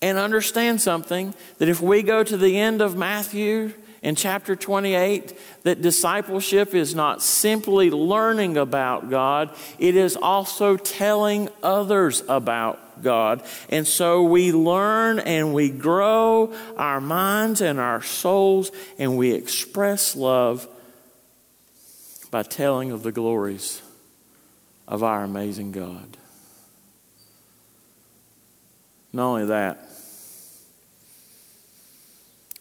and 0.00 0.16
understand 0.16 0.80
something 0.80 1.34
that 1.56 1.68
if 1.68 1.80
we 1.80 2.04
go 2.04 2.22
to 2.22 2.36
the 2.36 2.56
end 2.56 2.80
of 2.80 2.96
Matthew, 2.96 3.72
in 4.02 4.14
chapter 4.14 4.54
28 4.54 5.36
that 5.64 5.82
discipleship 5.82 6.74
is 6.74 6.94
not 6.94 7.22
simply 7.22 7.90
learning 7.90 8.56
about 8.56 9.10
God, 9.10 9.54
it 9.78 9.96
is 9.96 10.16
also 10.16 10.76
telling 10.76 11.48
others 11.62 12.22
about 12.28 13.02
God. 13.02 13.42
And 13.68 13.86
so 13.86 14.22
we 14.22 14.52
learn 14.52 15.18
and 15.18 15.54
we 15.54 15.70
grow 15.70 16.54
our 16.76 17.00
minds 17.00 17.60
and 17.60 17.78
our 17.78 18.02
souls, 18.02 18.70
and 18.98 19.16
we 19.16 19.32
express 19.32 20.14
love 20.14 20.68
by 22.30 22.42
telling 22.42 22.92
of 22.92 23.02
the 23.02 23.12
glories 23.12 23.82
of 24.86 25.02
our 25.02 25.24
amazing 25.24 25.72
God. 25.72 26.16
Not 29.12 29.26
only 29.28 29.46
that, 29.46 29.87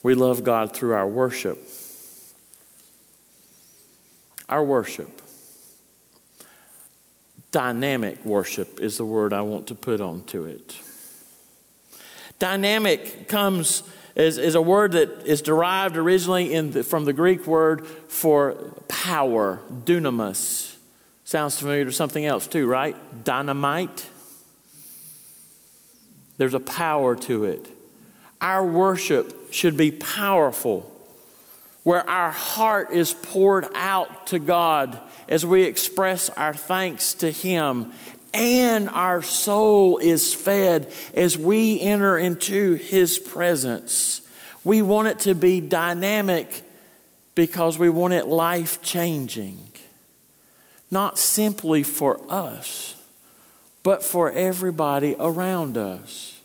we 0.08 0.16
love 0.16 0.42
God 0.42 0.72
through 0.72 0.94
our 0.94 1.06
worship. 1.06 1.62
Our 4.48 4.64
worship. 4.64 5.22
Dynamic 7.52 8.24
worship 8.24 8.80
is 8.80 8.96
the 8.96 9.04
word 9.04 9.34
I 9.34 9.42
want 9.42 9.68
to 9.68 9.76
put 9.76 10.00
onto 10.00 10.46
it. 10.46 10.80
Dynamic 12.40 13.28
comes 13.28 13.84
is, 14.16 14.38
is 14.38 14.56
a 14.56 14.62
word 14.62 14.94
that 14.94 15.26
is 15.26 15.42
derived 15.42 15.98
originally 15.98 16.58
the, 16.58 16.86
from 16.86 17.04
the 17.04 17.12
Greek 17.12 17.46
word 17.46 17.86
for 17.86 18.54
power, 18.88 19.60
dunamis. 19.84 20.78
Sounds 21.26 21.60
familiar 21.60 21.84
to 21.84 21.92
something 21.92 22.26
else 22.26 22.48
too, 22.48 22.66
right? 22.66 22.96
Dynamite. 23.26 24.08
There's 26.38 26.54
a 26.54 26.62
power 26.62 27.14
to 27.18 27.44
it. 27.44 27.77
Our 28.40 28.66
worship 28.66 29.52
should 29.54 29.78
be 29.78 29.92
powerful, 29.92 30.92
where 31.84 32.08
our 32.08 32.32
heart 32.32 32.92
is 32.92 33.14
poured 33.14 33.68
out 33.74 34.28
to 34.28 34.40
God 34.40 35.00
as 35.28 35.46
we 35.46 35.64
express 35.64 36.30
our 36.30 36.54
thanks 36.54 37.14
to 37.16 37.32
Him, 37.32 37.92
and 38.34 38.90
our 38.90 39.22
soul 39.24 39.98
is 39.98 40.34
fed 40.34 40.94
as 41.14 41.38
we 41.38 41.80
enter 41.82 42.18
into 42.18 42.76
His 42.76 43.18
presence. 43.18 44.22
We 44.64 44.82
want 44.82 45.08
it 45.08 45.20
to 45.20 45.34
be 45.34 45.62
dynamic 45.62 46.62
because 47.36 47.80
we 47.80 47.90
want 47.90 48.14
it 48.14 48.28
life 48.28 48.82
changing, 48.82 49.72
not 50.92 51.18
simply 51.18 51.84
for 51.84 52.20
us, 52.30 52.96
but 53.82 54.04
for 54.04 54.32
everybody 54.32 55.16
around 55.20 55.78
us. 55.78 56.37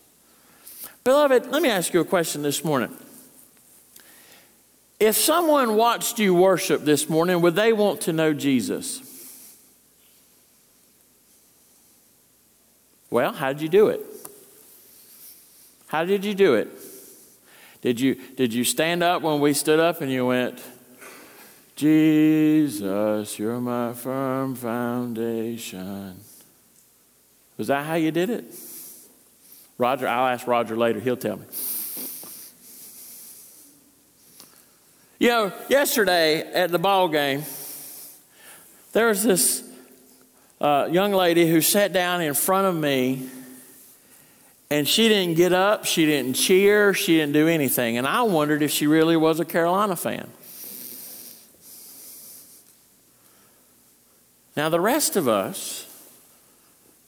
Beloved, 1.04 1.46
let 1.46 1.62
me 1.62 1.68
ask 1.68 1.92
you 1.92 2.00
a 2.00 2.04
question 2.04 2.42
this 2.42 2.64
morning. 2.64 2.96
If 5.00 5.16
someone 5.16 5.74
watched 5.74 6.20
you 6.20 6.32
worship 6.32 6.84
this 6.84 7.08
morning, 7.08 7.40
would 7.40 7.56
they 7.56 7.72
want 7.72 8.02
to 8.02 8.12
know 8.12 8.32
Jesus? 8.32 9.02
Well, 13.10 13.32
how 13.32 13.52
did 13.52 13.62
you 13.62 13.68
do 13.68 13.88
it? 13.88 14.00
How 15.88 16.04
did 16.04 16.24
you 16.24 16.34
do 16.34 16.54
it? 16.54 16.68
Did 17.80 17.98
you, 17.98 18.14
did 18.36 18.54
you 18.54 18.62
stand 18.62 19.02
up 19.02 19.22
when 19.22 19.40
we 19.40 19.54
stood 19.54 19.80
up 19.80 20.00
and 20.02 20.10
you 20.10 20.26
went, 20.26 20.62
Jesus, 21.74 23.40
you're 23.40 23.60
my 23.60 23.92
firm 23.92 24.54
foundation? 24.54 26.20
Was 27.58 27.66
that 27.66 27.86
how 27.86 27.94
you 27.94 28.12
did 28.12 28.30
it? 28.30 28.44
Roger, 29.82 30.06
I'll 30.06 30.28
ask 30.28 30.46
Roger 30.46 30.76
later, 30.76 31.00
he'll 31.00 31.16
tell 31.16 31.38
me. 31.38 31.44
You 35.18 35.28
know, 35.28 35.52
yesterday 35.68 36.40
at 36.52 36.70
the 36.70 36.78
ball 36.78 37.08
game, 37.08 37.42
there 38.92 39.08
was 39.08 39.24
this 39.24 39.68
uh, 40.60 40.88
young 40.88 41.10
lady 41.10 41.50
who 41.50 41.60
sat 41.60 41.92
down 41.92 42.22
in 42.22 42.32
front 42.34 42.68
of 42.68 42.76
me 42.76 43.28
and 44.70 44.86
she 44.86 45.08
didn't 45.08 45.34
get 45.34 45.52
up, 45.52 45.84
she 45.84 46.06
didn't 46.06 46.34
cheer, 46.34 46.94
she 46.94 47.16
didn't 47.16 47.32
do 47.32 47.48
anything. 47.48 47.98
And 47.98 48.06
I 48.06 48.22
wondered 48.22 48.62
if 48.62 48.70
she 48.70 48.86
really 48.86 49.16
was 49.16 49.40
a 49.40 49.44
Carolina 49.44 49.96
fan. 49.96 50.30
Now, 54.56 54.68
the 54.68 54.80
rest 54.80 55.16
of 55.16 55.26
us, 55.26 55.91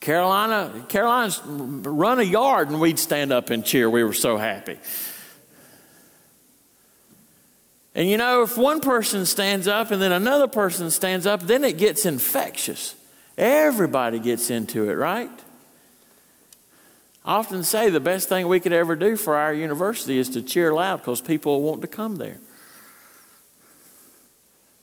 Carolina, 0.04 0.84
Carolina's 0.90 1.40
run 1.46 2.18
a 2.18 2.22
yard 2.22 2.68
and 2.68 2.78
we'd 2.78 2.98
stand 2.98 3.32
up 3.32 3.48
and 3.48 3.64
cheer. 3.64 3.88
We 3.88 4.04
were 4.04 4.12
so 4.12 4.36
happy. 4.36 4.76
And 7.94 8.06
you 8.06 8.18
know, 8.18 8.42
if 8.42 8.58
one 8.58 8.80
person 8.80 9.24
stands 9.24 9.66
up 9.66 9.92
and 9.92 10.02
then 10.02 10.12
another 10.12 10.46
person 10.46 10.90
stands 10.90 11.26
up, 11.26 11.40
then 11.44 11.64
it 11.64 11.78
gets 11.78 12.04
infectious. 12.04 12.94
Everybody 13.38 14.18
gets 14.18 14.50
into 14.50 14.90
it, 14.90 14.94
right? 14.94 15.30
I 17.24 17.36
often 17.36 17.64
say 17.64 17.88
the 17.88 17.98
best 17.98 18.28
thing 18.28 18.46
we 18.46 18.60
could 18.60 18.74
ever 18.74 18.96
do 18.96 19.16
for 19.16 19.36
our 19.36 19.54
university 19.54 20.18
is 20.18 20.28
to 20.30 20.42
cheer 20.42 20.74
loud 20.74 20.98
because 20.98 21.22
people 21.22 21.62
want 21.62 21.80
to 21.80 21.88
come 21.88 22.16
there. 22.16 22.40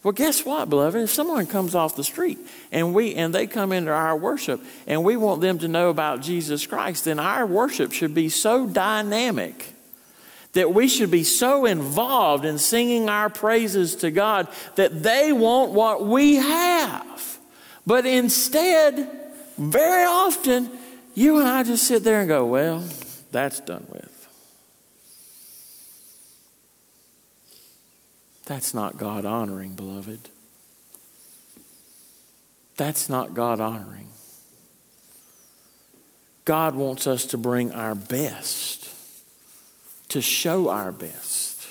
Well, 0.04 0.14
guess 0.14 0.44
what, 0.46 0.70
beloved? 0.70 1.00
If 1.00 1.12
someone 1.12 1.46
comes 1.46 1.76
off 1.76 1.96
the 1.96 2.04
street 2.04 2.40
and 2.72 2.94
we 2.94 3.14
and 3.14 3.36
they 3.36 3.46
come 3.46 3.72
into 3.72 3.92
our 3.92 4.18
worship 4.18 4.60
and 4.88 5.04
we 5.04 5.16
want 5.16 5.42
them 5.42 5.60
to 5.60 5.68
know 5.68 5.90
about 5.90 6.22
Jesus 6.22 6.66
Christ, 6.66 7.06
then 7.06 7.20
our 7.20 7.46
worship 7.46 7.92
should 7.92 8.16
be 8.16 8.28
so 8.28 8.66
dynamic 8.66 9.76
that 10.54 10.74
we 10.74 10.88
should 10.88 11.12
be 11.12 11.24
so 11.24 11.66
involved 11.66 12.46
in 12.46 12.58
singing 12.58 13.10
our 13.10 13.30
praises 13.30 13.96
to 13.98 14.12
God 14.12 14.48
that 14.76 15.04
they 15.04 15.32
want 15.32 15.72
what 15.72 16.06
we 16.06 16.36
have. 16.36 17.38
But 17.86 18.06
instead, 18.06 19.10
very 19.58 20.06
often, 20.06 20.70
you 21.14 21.40
and 21.40 21.48
I 21.48 21.64
just 21.64 21.86
sit 21.86 22.04
there 22.04 22.20
and 22.20 22.28
go, 22.28 22.46
well, 22.46 22.84
that's 23.32 23.60
done 23.60 23.86
with. 23.90 24.11
That's 28.46 28.74
not 28.74 28.98
God 28.98 29.26
honoring, 29.26 29.76
beloved. 29.76 30.30
That's 32.78 33.10
not 33.10 33.34
God 33.34 33.60
honoring. 33.60 34.08
God 36.46 36.76
wants 36.76 37.06
us 37.06 37.26
to 37.28 37.38
bring 37.38 37.72
our 37.72 37.96
best, 37.96 38.90
to 40.10 40.22
show 40.22 40.70
our 40.70 40.92
best, 40.92 41.68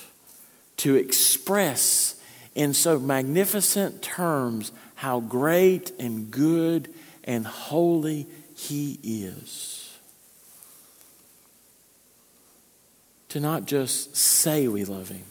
to 0.79 0.95
express 0.95 2.15
in 2.55 2.73
so 2.73 2.99
magnificent 2.99 4.03
terms 4.03 4.73
how 4.95 5.21
great 5.21 5.93
and 5.99 6.31
good 6.31 6.93
and 7.25 7.47
holy 7.47 8.27
He 8.55 8.99
is. 9.03 9.99
To 13.31 13.41
not 13.41 13.65
just 13.65 14.17
say 14.17 14.69
we 14.69 14.85
love 14.85 15.09
Him, 15.09 15.25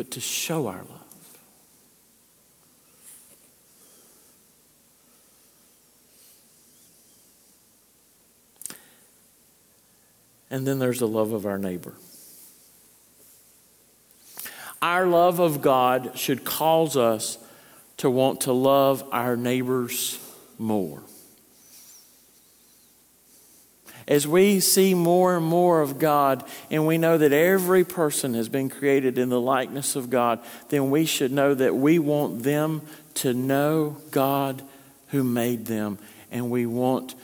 but 0.00 0.12
to 0.12 0.18
show 0.18 0.66
our 0.66 0.78
love. 0.78 1.36
And 10.50 10.66
then 10.66 10.78
there's 10.78 11.00
the 11.00 11.06
love 11.06 11.32
of 11.32 11.44
our 11.44 11.58
neighbor. 11.58 11.92
Our 14.80 15.04
love 15.04 15.38
of 15.38 15.60
God 15.60 16.12
should 16.18 16.46
cause 16.46 16.96
us 16.96 17.36
to 17.98 18.08
want 18.08 18.40
to 18.42 18.54
love 18.54 19.04
our 19.12 19.36
neighbors 19.36 20.18
more. 20.56 21.02
As 24.10 24.26
we 24.26 24.58
see 24.58 24.92
more 24.92 25.36
and 25.36 25.46
more 25.46 25.80
of 25.80 26.00
God, 26.00 26.42
and 26.68 26.84
we 26.84 26.98
know 26.98 27.16
that 27.16 27.32
every 27.32 27.84
person 27.84 28.34
has 28.34 28.48
been 28.48 28.68
created 28.68 29.18
in 29.18 29.28
the 29.28 29.40
likeness 29.40 29.94
of 29.94 30.10
God, 30.10 30.40
then 30.68 30.90
we 30.90 31.06
should 31.06 31.30
know 31.30 31.54
that 31.54 31.76
we 31.76 32.00
want 32.00 32.42
them 32.42 32.82
to 33.14 33.32
know 33.32 33.98
God 34.10 34.62
who 35.08 35.22
made 35.22 35.66
them. 35.66 35.96
And 36.32 36.50
we 36.50 36.66
want, 36.66 37.14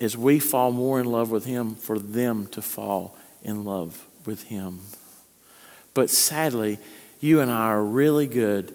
as 0.00 0.16
we 0.16 0.40
fall 0.40 0.72
more 0.72 0.98
in 0.98 1.06
love 1.06 1.30
with 1.30 1.44
Him, 1.44 1.76
for 1.76 1.96
them 1.96 2.48
to 2.48 2.60
fall 2.60 3.16
in 3.44 3.64
love 3.64 4.04
with 4.26 4.42
Him. 4.42 4.80
But 5.94 6.10
sadly, 6.10 6.80
you 7.20 7.38
and 7.38 7.52
I 7.52 7.66
are 7.68 7.84
really 7.84 8.26
good 8.26 8.74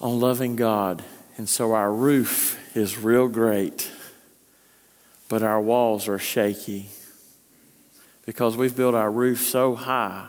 on 0.00 0.20
loving 0.20 0.54
God. 0.54 1.02
And 1.36 1.48
so 1.48 1.72
our 1.72 1.92
roof 1.92 2.56
is 2.76 2.98
real 2.98 3.26
great 3.26 3.90
but 5.32 5.42
our 5.42 5.62
walls 5.62 6.08
are 6.08 6.18
shaky 6.18 6.90
because 8.26 8.54
we've 8.54 8.76
built 8.76 8.94
our 8.94 9.10
roof 9.10 9.40
so 9.40 9.74
high, 9.74 10.28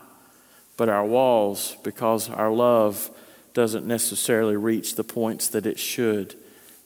but 0.78 0.88
our 0.88 1.04
walls, 1.04 1.76
because 1.84 2.30
our 2.30 2.50
love 2.50 3.12
doesn't 3.54 3.86
necessarily 3.86 4.56
reach 4.56 4.96
the 4.96 5.04
points 5.04 5.50
that 5.50 5.66
it 5.66 5.78
should, 5.78 6.36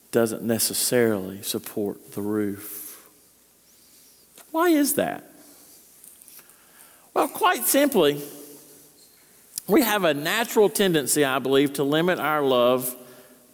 doesn't 0.10 0.41
necessarily 0.41 1.43
support 1.43 2.13
the 2.13 2.21
roof. 2.23 3.08
Why 4.49 4.69
is 4.69 4.95
that? 4.95 5.23
Well, 7.13 7.27
quite 7.27 7.65
simply, 7.65 8.19
we 9.67 9.84
have 9.84 10.06
a 10.06 10.15
natural 10.15 10.69
tendency, 10.69 11.23
I 11.23 11.38
believe, 11.38 11.73
to 11.73 11.84
limit 11.84 12.17
our 12.17 12.41
love 12.41 12.95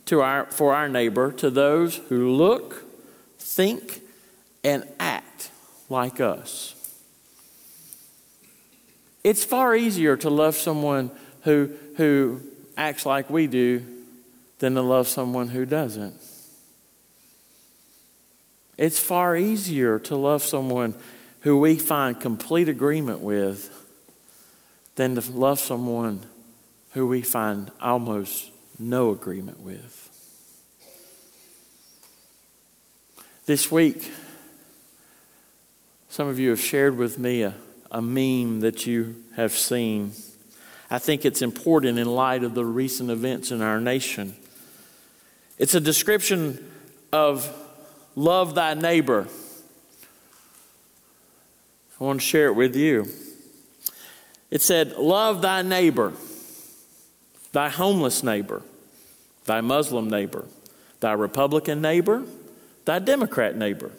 to 0.06 0.21
our, 0.21 0.45
for 0.45 0.73
our 0.73 0.88
neighbor 0.88 1.34
to 1.34 1.49
those 1.49 1.97
who 2.08 2.32
look, 2.32 2.86
think, 3.38 3.99
and 4.63 4.88
act 4.99 5.52
like 5.89 6.19
us. 6.19 6.76
It's 9.23 9.43
far 9.43 9.76
easier 9.76 10.17
to 10.17 10.30
love 10.30 10.56
someone 10.56 11.12
who, 11.41 11.71
who 11.97 12.41
acts 12.76 13.06
like 13.06 13.30
we 13.30 13.47
do 13.47 13.86
than 14.60 14.76
to 14.76 14.82
love 14.82 15.08
someone 15.08 15.49
who 15.49 15.65
doesn't. 15.65 16.15
It's 18.78 18.99
far 18.99 19.38
easier 19.38 19.99
to 19.99 20.15
love 20.15 20.43
someone 20.43 20.95
who 21.41 21.60
we 21.60 21.76
find 21.76 22.19
complete 22.19 22.69
agreement 22.69 23.19
with 23.19 23.69
than 24.95 25.15
to 25.15 25.32
love 25.32 25.60
someone 25.60 26.21
who 26.91 27.08
we 27.08 27.21
find 27.21 27.71
almost 27.82 28.52
no 28.80 29.12
agreement 29.12 29.60
with. 29.60 29.99
This 33.45 33.71
week, 33.71 34.10
some 36.13 36.28
of 36.28 36.38
you 36.38 36.52
have 36.52 36.62
shared 36.62 36.95
with 36.95 37.17
me 37.17 37.41
a, 37.41 37.56
a 37.89 37.99
meme 37.99 38.60
that 38.60 38.86
you 38.86 39.15
have 39.36 39.52
seen. 39.52 40.12
I 40.88 40.99
think 40.99 41.26
it's 41.26 41.41
important 41.41 41.97
in 41.97 42.06
light 42.06 42.43
of 42.43 42.54
the 42.54 42.63
recent 42.63 43.10
events 43.10 43.49
in 43.49 43.63
our 43.63 43.82
nation. 43.82 44.36
It's 45.58 45.73
a 45.73 45.80
description 45.80 46.69
of 47.12 47.52
love 48.15 48.54
thy 48.54 48.76
neighbor. 48.76 49.28
I 51.99 52.04
want 52.04 52.21
to 52.21 52.26
share 52.28 52.45
it 52.45 52.54
with 52.54 52.76
you. 52.76 53.08
It 54.52 54.62
said, 54.62 54.91
Love 54.91 55.41
thy 55.41 55.63
neighbor, 55.63 56.13
thy 57.54 57.69
homeless 57.69 58.21
neighbor, 58.21 58.62
thy 59.45 59.62
Muslim 59.62 60.12
neighbor, 60.12 60.45
thy 60.99 61.13
Republican 61.13 61.82
neighbor, 61.82 62.23
thy 62.86 62.99
Democrat 62.99 63.58
neighbor, 63.58 63.89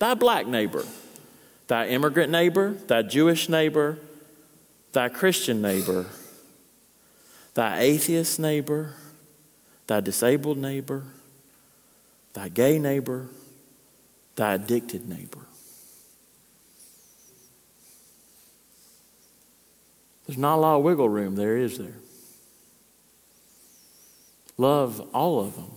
thy 0.00 0.14
black 0.14 0.48
neighbor 0.48 0.84
thy 1.66 1.88
immigrant 1.88 2.30
neighbor, 2.30 2.74
thy 2.86 3.02
Jewish 3.02 3.48
neighbor, 3.48 3.98
thy 4.92 5.08
Christian 5.08 5.62
neighbor, 5.62 6.06
thy 7.54 7.80
atheist 7.80 8.38
neighbor, 8.38 8.94
thy 9.86 10.00
disabled 10.00 10.58
neighbor, 10.58 11.04
thy 12.32 12.48
gay 12.48 12.78
neighbor, 12.78 13.28
thy 14.36 14.54
addicted 14.54 15.08
neighbor. 15.08 15.40
There's 20.26 20.38
not 20.38 20.56
a 20.56 20.60
lot 20.60 20.76
of 20.78 20.84
wiggle 20.84 21.08
room 21.08 21.36
there, 21.36 21.56
is 21.56 21.78
there? 21.78 21.96
Love 24.56 25.00
all 25.12 25.40
of 25.40 25.54
them. 25.56 25.70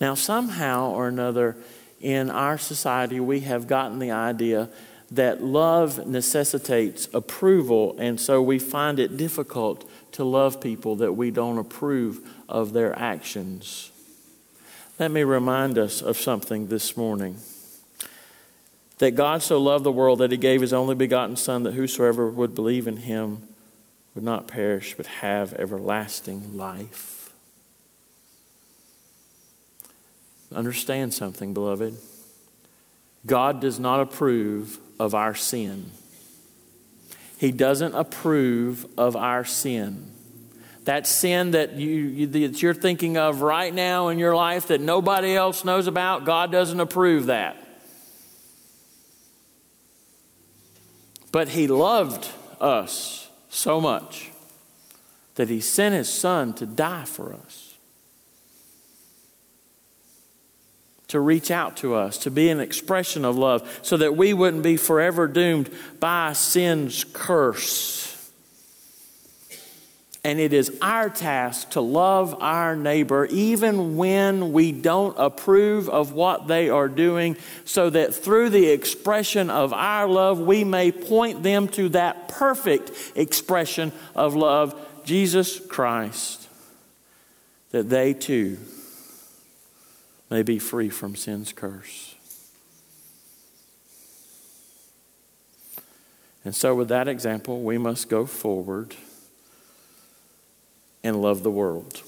Now, 0.00 0.14
somehow 0.14 0.90
or 0.92 1.08
another, 1.08 1.56
in 2.00 2.30
our 2.30 2.56
society, 2.56 3.20
we 3.20 3.40
have 3.40 3.66
gotten 3.66 3.98
the 3.98 4.10
idea 4.10 4.68
that 5.10 5.42
love 5.42 6.06
necessitates 6.06 7.08
approval, 7.12 7.96
and 7.98 8.20
so 8.20 8.40
we 8.40 8.58
find 8.58 8.98
it 8.98 9.16
difficult 9.16 9.88
to 10.12 10.24
love 10.24 10.60
people 10.60 10.96
that 10.96 11.12
we 11.12 11.30
don't 11.30 11.58
approve 11.58 12.20
of 12.48 12.72
their 12.72 12.96
actions. 12.98 13.90
Let 14.98 15.10
me 15.10 15.22
remind 15.22 15.78
us 15.78 16.00
of 16.00 16.16
something 16.16 16.68
this 16.68 16.96
morning. 16.96 17.36
That 18.98 19.12
God 19.12 19.42
so 19.42 19.58
loved 19.58 19.84
the 19.84 19.92
world 19.92 20.18
that 20.18 20.30
he 20.30 20.36
gave 20.36 20.60
his 20.60 20.72
only 20.72 20.94
begotten 20.94 21.36
Son, 21.36 21.62
that 21.64 21.74
whosoever 21.74 22.28
would 22.28 22.54
believe 22.54 22.86
in 22.86 22.98
him 22.98 23.48
would 24.14 24.24
not 24.24 24.46
perish 24.46 24.94
but 24.96 25.06
have 25.06 25.54
everlasting 25.54 26.56
life. 26.56 27.19
Understand 30.54 31.14
something, 31.14 31.54
beloved. 31.54 31.96
God 33.26 33.60
does 33.60 33.78
not 33.78 34.00
approve 34.00 34.78
of 34.98 35.14
our 35.14 35.34
sin. 35.34 35.90
He 37.38 37.52
doesn't 37.52 37.94
approve 37.94 38.86
of 38.98 39.16
our 39.16 39.44
sin. 39.44 40.10
That 40.84 41.06
sin 41.06 41.52
that, 41.52 41.74
you, 41.74 42.26
that 42.26 42.62
you're 42.62 42.74
thinking 42.74 43.16
of 43.16 43.42
right 43.42 43.72
now 43.72 44.08
in 44.08 44.18
your 44.18 44.34
life 44.34 44.68
that 44.68 44.80
nobody 44.80 45.34
else 45.34 45.64
knows 45.64 45.86
about, 45.86 46.24
God 46.24 46.50
doesn't 46.50 46.80
approve 46.80 47.26
that. 47.26 47.56
But 51.32 51.50
He 51.50 51.68
loved 51.68 52.28
us 52.60 53.28
so 53.50 53.80
much 53.80 54.30
that 55.36 55.48
He 55.48 55.60
sent 55.60 55.94
His 55.94 56.12
Son 56.12 56.52
to 56.54 56.66
die 56.66 57.04
for 57.04 57.32
us. 57.32 57.69
To 61.10 61.18
reach 61.18 61.50
out 61.50 61.76
to 61.76 61.94
us, 61.94 62.18
to 62.18 62.30
be 62.30 62.48
an 62.50 62.60
expression 62.60 63.24
of 63.24 63.36
love, 63.36 63.80
so 63.82 63.96
that 63.96 64.16
we 64.16 64.32
wouldn't 64.32 64.62
be 64.62 64.76
forever 64.76 65.26
doomed 65.26 65.68
by 65.98 66.32
sin's 66.32 67.04
curse. 67.12 68.30
And 70.22 70.38
it 70.38 70.52
is 70.52 70.78
our 70.80 71.10
task 71.10 71.70
to 71.70 71.80
love 71.80 72.40
our 72.40 72.76
neighbor 72.76 73.26
even 73.26 73.96
when 73.96 74.52
we 74.52 74.70
don't 74.70 75.16
approve 75.18 75.88
of 75.88 76.12
what 76.12 76.46
they 76.46 76.68
are 76.68 76.88
doing, 76.88 77.36
so 77.64 77.90
that 77.90 78.14
through 78.14 78.50
the 78.50 78.68
expression 78.68 79.50
of 79.50 79.72
our 79.72 80.06
love, 80.06 80.38
we 80.38 80.62
may 80.62 80.92
point 80.92 81.42
them 81.42 81.66
to 81.68 81.88
that 81.88 82.28
perfect 82.28 82.92
expression 83.16 83.90
of 84.14 84.36
love, 84.36 84.78
Jesus 85.04 85.58
Christ, 85.58 86.48
that 87.72 87.88
they 87.88 88.14
too 88.14 88.58
may 90.30 90.42
be 90.42 90.58
free 90.58 90.88
from 90.88 91.16
sin's 91.16 91.52
curse. 91.52 92.14
And 96.44 96.54
so, 96.54 96.74
with 96.74 96.88
that 96.88 97.08
example, 97.08 97.60
we 97.60 97.76
must 97.76 98.08
go 98.08 98.24
forward 98.24 98.94
and 101.02 101.20
love 101.20 101.42
the 101.42 101.50
world. 101.50 102.02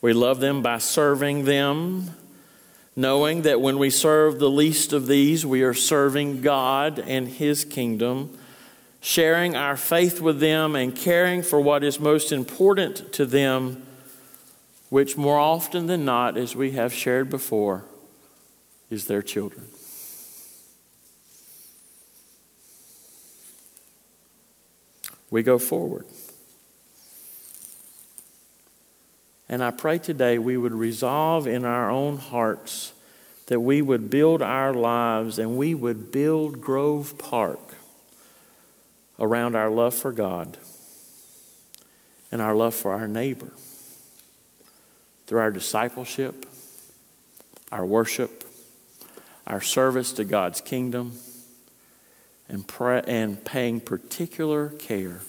We 0.00 0.12
love 0.12 0.40
them 0.40 0.62
by 0.62 0.78
serving 0.78 1.44
them, 1.44 2.10
knowing 2.96 3.42
that 3.42 3.60
when 3.60 3.78
we 3.78 3.88
serve 3.88 4.40
the 4.40 4.50
least 4.50 4.92
of 4.92 5.06
these, 5.06 5.46
we 5.46 5.62
are 5.62 5.74
serving 5.74 6.40
God 6.40 6.98
and 6.98 7.28
His 7.28 7.64
kingdom, 7.64 8.36
sharing 9.00 9.54
our 9.54 9.76
faith 9.76 10.20
with 10.20 10.40
them 10.40 10.74
and 10.74 10.96
caring 10.96 11.42
for 11.42 11.60
what 11.60 11.84
is 11.84 12.00
most 12.00 12.32
important 12.32 13.12
to 13.12 13.26
them 13.26 13.86
which 14.92 15.16
more 15.16 15.38
often 15.38 15.86
than 15.86 16.04
not, 16.04 16.36
as 16.36 16.54
we 16.54 16.72
have 16.72 16.92
shared 16.92 17.30
before, 17.30 17.82
is 18.90 19.06
their 19.06 19.22
children. 19.22 19.66
We 25.30 25.42
go 25.42 25.58
forward. 25.58 26.04
And 29.48 29.64
I 29.64 29.70
pray 29.70 29.96
today 29.96 30.36
we 30.36 30.58
would 30.58 30.74
resolve 30.74 31.46
in 31.46 31.64
our 31.64 31.90
own 31.90 32.18
hearts 32.18 32.92
that 33.46 33.60
we 33.60 33.80
would 33.80 34.10
build 34.10 34.42
our 34.42 34.74
lives 34.74 35.38
and 35.38 35.56
we 35.56 35.74
would 35.74 36.12
build 36.12 36.60
Grove 36.60 37.16
Park 37.16 37.76
around 39.18 39.56
our 39.56 39.70
love 39.70 39.94
for 39.94 40.12
God 40.12 40.58
and 42.30 42.42
our 42.42 42.54
love 42.54 42.74
for 42.74 42.92
our 42.92 43.08
neighbor 43.08 43.52
through 45.32 45.40
our 45.40 45.50
discipleship, 45.50 46.44
our 47.72 47.86
worship, 47.86 48.44
our 49.46 49.62
service 49.62 50.12
to 50.12 50.24
God's 50.24 50.60
kingdom, 50.60 51.14
and, 52.50 52.68
pray, 52.68 53.02
and 53.06 53.42
paying 53.42 53.80
particular 53.80 54.68
care 54.68 55.20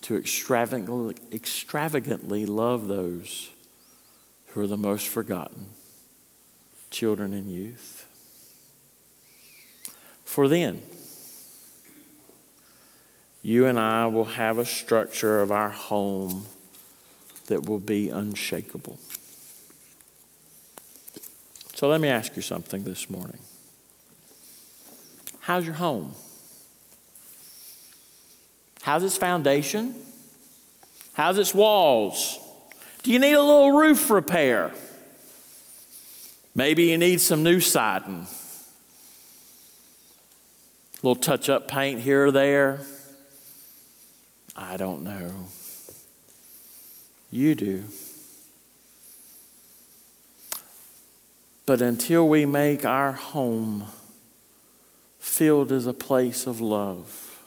to 0.00 0.16
extravagantly, 0.16 1.14
extravagantly 1.30 2.44
love 2.44 2.88
those 2.88 3.50
who 4.48 4.62
are 4.62 4.66
the 4.66 4.76
most 4.76 5.06
forgotten 5.06 5.66
children 6.90 7.32
and 7.32 7.48
youth. 7.48 8.04
For 10.24 10.48
then, 10.48 10.82
you 13.42 13.66
and 13.66 13.78
I 13.78 14.08
will 14.08 14.24
have 14.24 14.58
a 14.58 14.66
structure 14.66 15.40
of 15.40 15.52
our 15.52 15.70
home 15.70 16.46
that 17.46 17.66
will 17.68 17.78
be 17.78 18.08
unshakable. 18.08 18.98
So 21.74 21.88
let 21.88 22.00
me 22.00 22.08
ask 22.08 22.34
you 22.36 22.42
something 22.42 22.84
this 22.84 23.10
morning. 23.10 23.38
How's 25.40 25.66
your 25.66 25.74
home? 25.74 26.14
How's 28.82 29.02
its 29.02 29.16
foundation? 29.16 29.94
How's 31.14 31.38
its 31.38 31.54
walls? 31.54 32.38
Do 33.02 33.10
you 33.12 33.18
need 33.18 33.32
a 33.32 33.42
little 33.42 33.72
roof 33.72 34.10
repair? 34.10 34.72
Maybe 36.54 36.84
you 36.84 36.98
need 36.98 37.20
some 37.20 37.42
new 37.42 37.60
siding. 37.60 38.26
A 41.02 41.06
little 41.06 41.20
touch 41.20 41.48
up 41.48 41.68
paint 41.68 42.00
here 42.00 42.26
or 42.26 42.30
there. 42.30 42.80
I 44.56 44.76
don't 44.76 45.02
know. 45.02 45.30
You 47.34 47.56
do. 47.56 47.82
But 51.66 51.82
until 51.82 52.28
we 52.28 52.46
make 52.46 52.84
our 52.84 53.10
home 53.10 53.86
filled 55.18 55.72
as 55.72 55.88
a 55.88 55.92
place 55.92 56.46
of 56.46 56.60
love, 56.60 57.42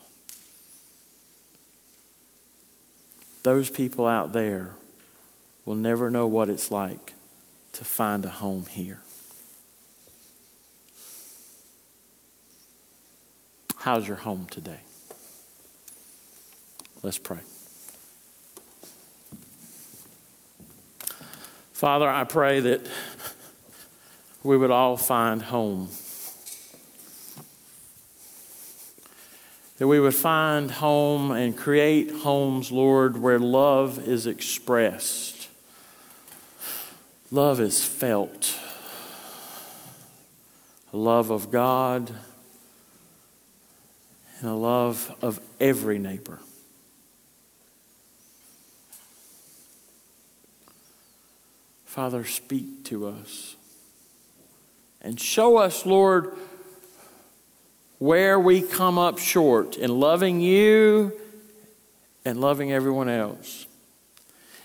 those 3.43 3.69
people 3.69 4.05
out 4.05 4.33
there 4.33 4.71
will 5.63 5.75
never 5.75 6.11
know 6.11 6.27
what 6.27 6.49
it's 6.49 6.69
like 6.69 7.13
to 7.71 7.85
find 7.85 8.25
a 8.25 8.29
home 8.29 8.65
here. 8.65 8.99
How's 13.77 14.05
your 14.05 14.17
home 14.17 14.47
today? 14.51 14.81
Let's 17.01 17.17
pray. 17.17 17.39
Father, 21.77 22.09
I 22.09 22.23
pray 22.23 22.59
that 22.59 22.81
we 24.41 24.57
would 24.57 24.71
all 24.71 24.97
find 24.97 25.43
home. 25.43 25.89
That 29.77 29.87
we 29.87 29.99
would 29.99 30.15
find 30.15 30.71
home 30.71 31.29
and 31.29 31.55
create 31.55 32.09
homes, 32.09 32.71
Lord, 32.71 33.17
where 33.21 33.37
love 33.37 33.99
is 34.07 34.25
expressed, 34.25 35.49
love 37.29 37.59
is 37.59 37.85
felt, 37.85 38.57
a 40.91 40.97
love 40.97 41.29
of 41.29 41.51
God, 41.51 42.11
and 44.39 44.49
a 44.49 44.55
love 44.55 45.15
of 45.21 45.39
every 45.59 45.99
neighbor. 45.99 46.39
Father, 51.97 52.23
speak 52.25 52.83
to 52.83 53.07
us 53.07 53.55
and 55.01 55.19
show 55.19 55.57
us, 55.57 55.83
Lord, 55.83 56.37
where 57.97 58.39
we 58.39 58.61
come 58.61 58.99
up 58.99 59.17
short 59.17 59.77
in 59.77 59.99
loving 59.99 60.39
you 60.39 61.11
and 62.23 62.39
loving 62.39 62.71
everyone 62.71 63.09
else. 63.09 63.65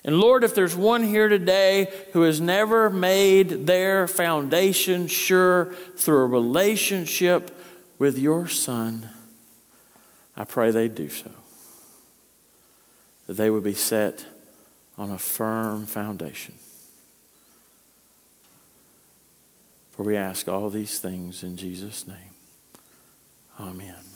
And 0.04 0.20
Lord, 0.20 0.44
if 0.44 0.54
there's 0.54 0.76
one 0.76 1.04
here 1.04 1.30
today 1.30 1.90
who 2.12 2.20
has 2.20 2.38
never 2.38 2.90
made 2.90 3.66
their 3.66 4.06
foundation 4.06 5.06
sure 5.06 5.72
through 5.96 6.24
a 6.24 6.26
relationship 6.26 7.50
with 7.98 8.18
your 8.18 8.46
Son, 8.46 9.08
I 10.36 10.44
pray 10.44 10.70
they 10.70 10.88
do 10.88 11.08
so. 11.08 11.30
That 13.26 13.38
they 13.38 13.48
would 13.48 13.64
be 13.64 13.72
set 13.72 14.26
on 14.98 15.10
a 15.10 15.16
firm 15.16 15.86
foundation. 15.86 16.56
For 20.02 20.08
we 20.08 20.16
ask 20.16 20.48
all 20.48 20.68
these 20.68 20.98
things 20.98 21.44
in 21.44 21.56
Jesus' 21.56 22.08
name. 22.08 22.34
Amen. 23.60 24.11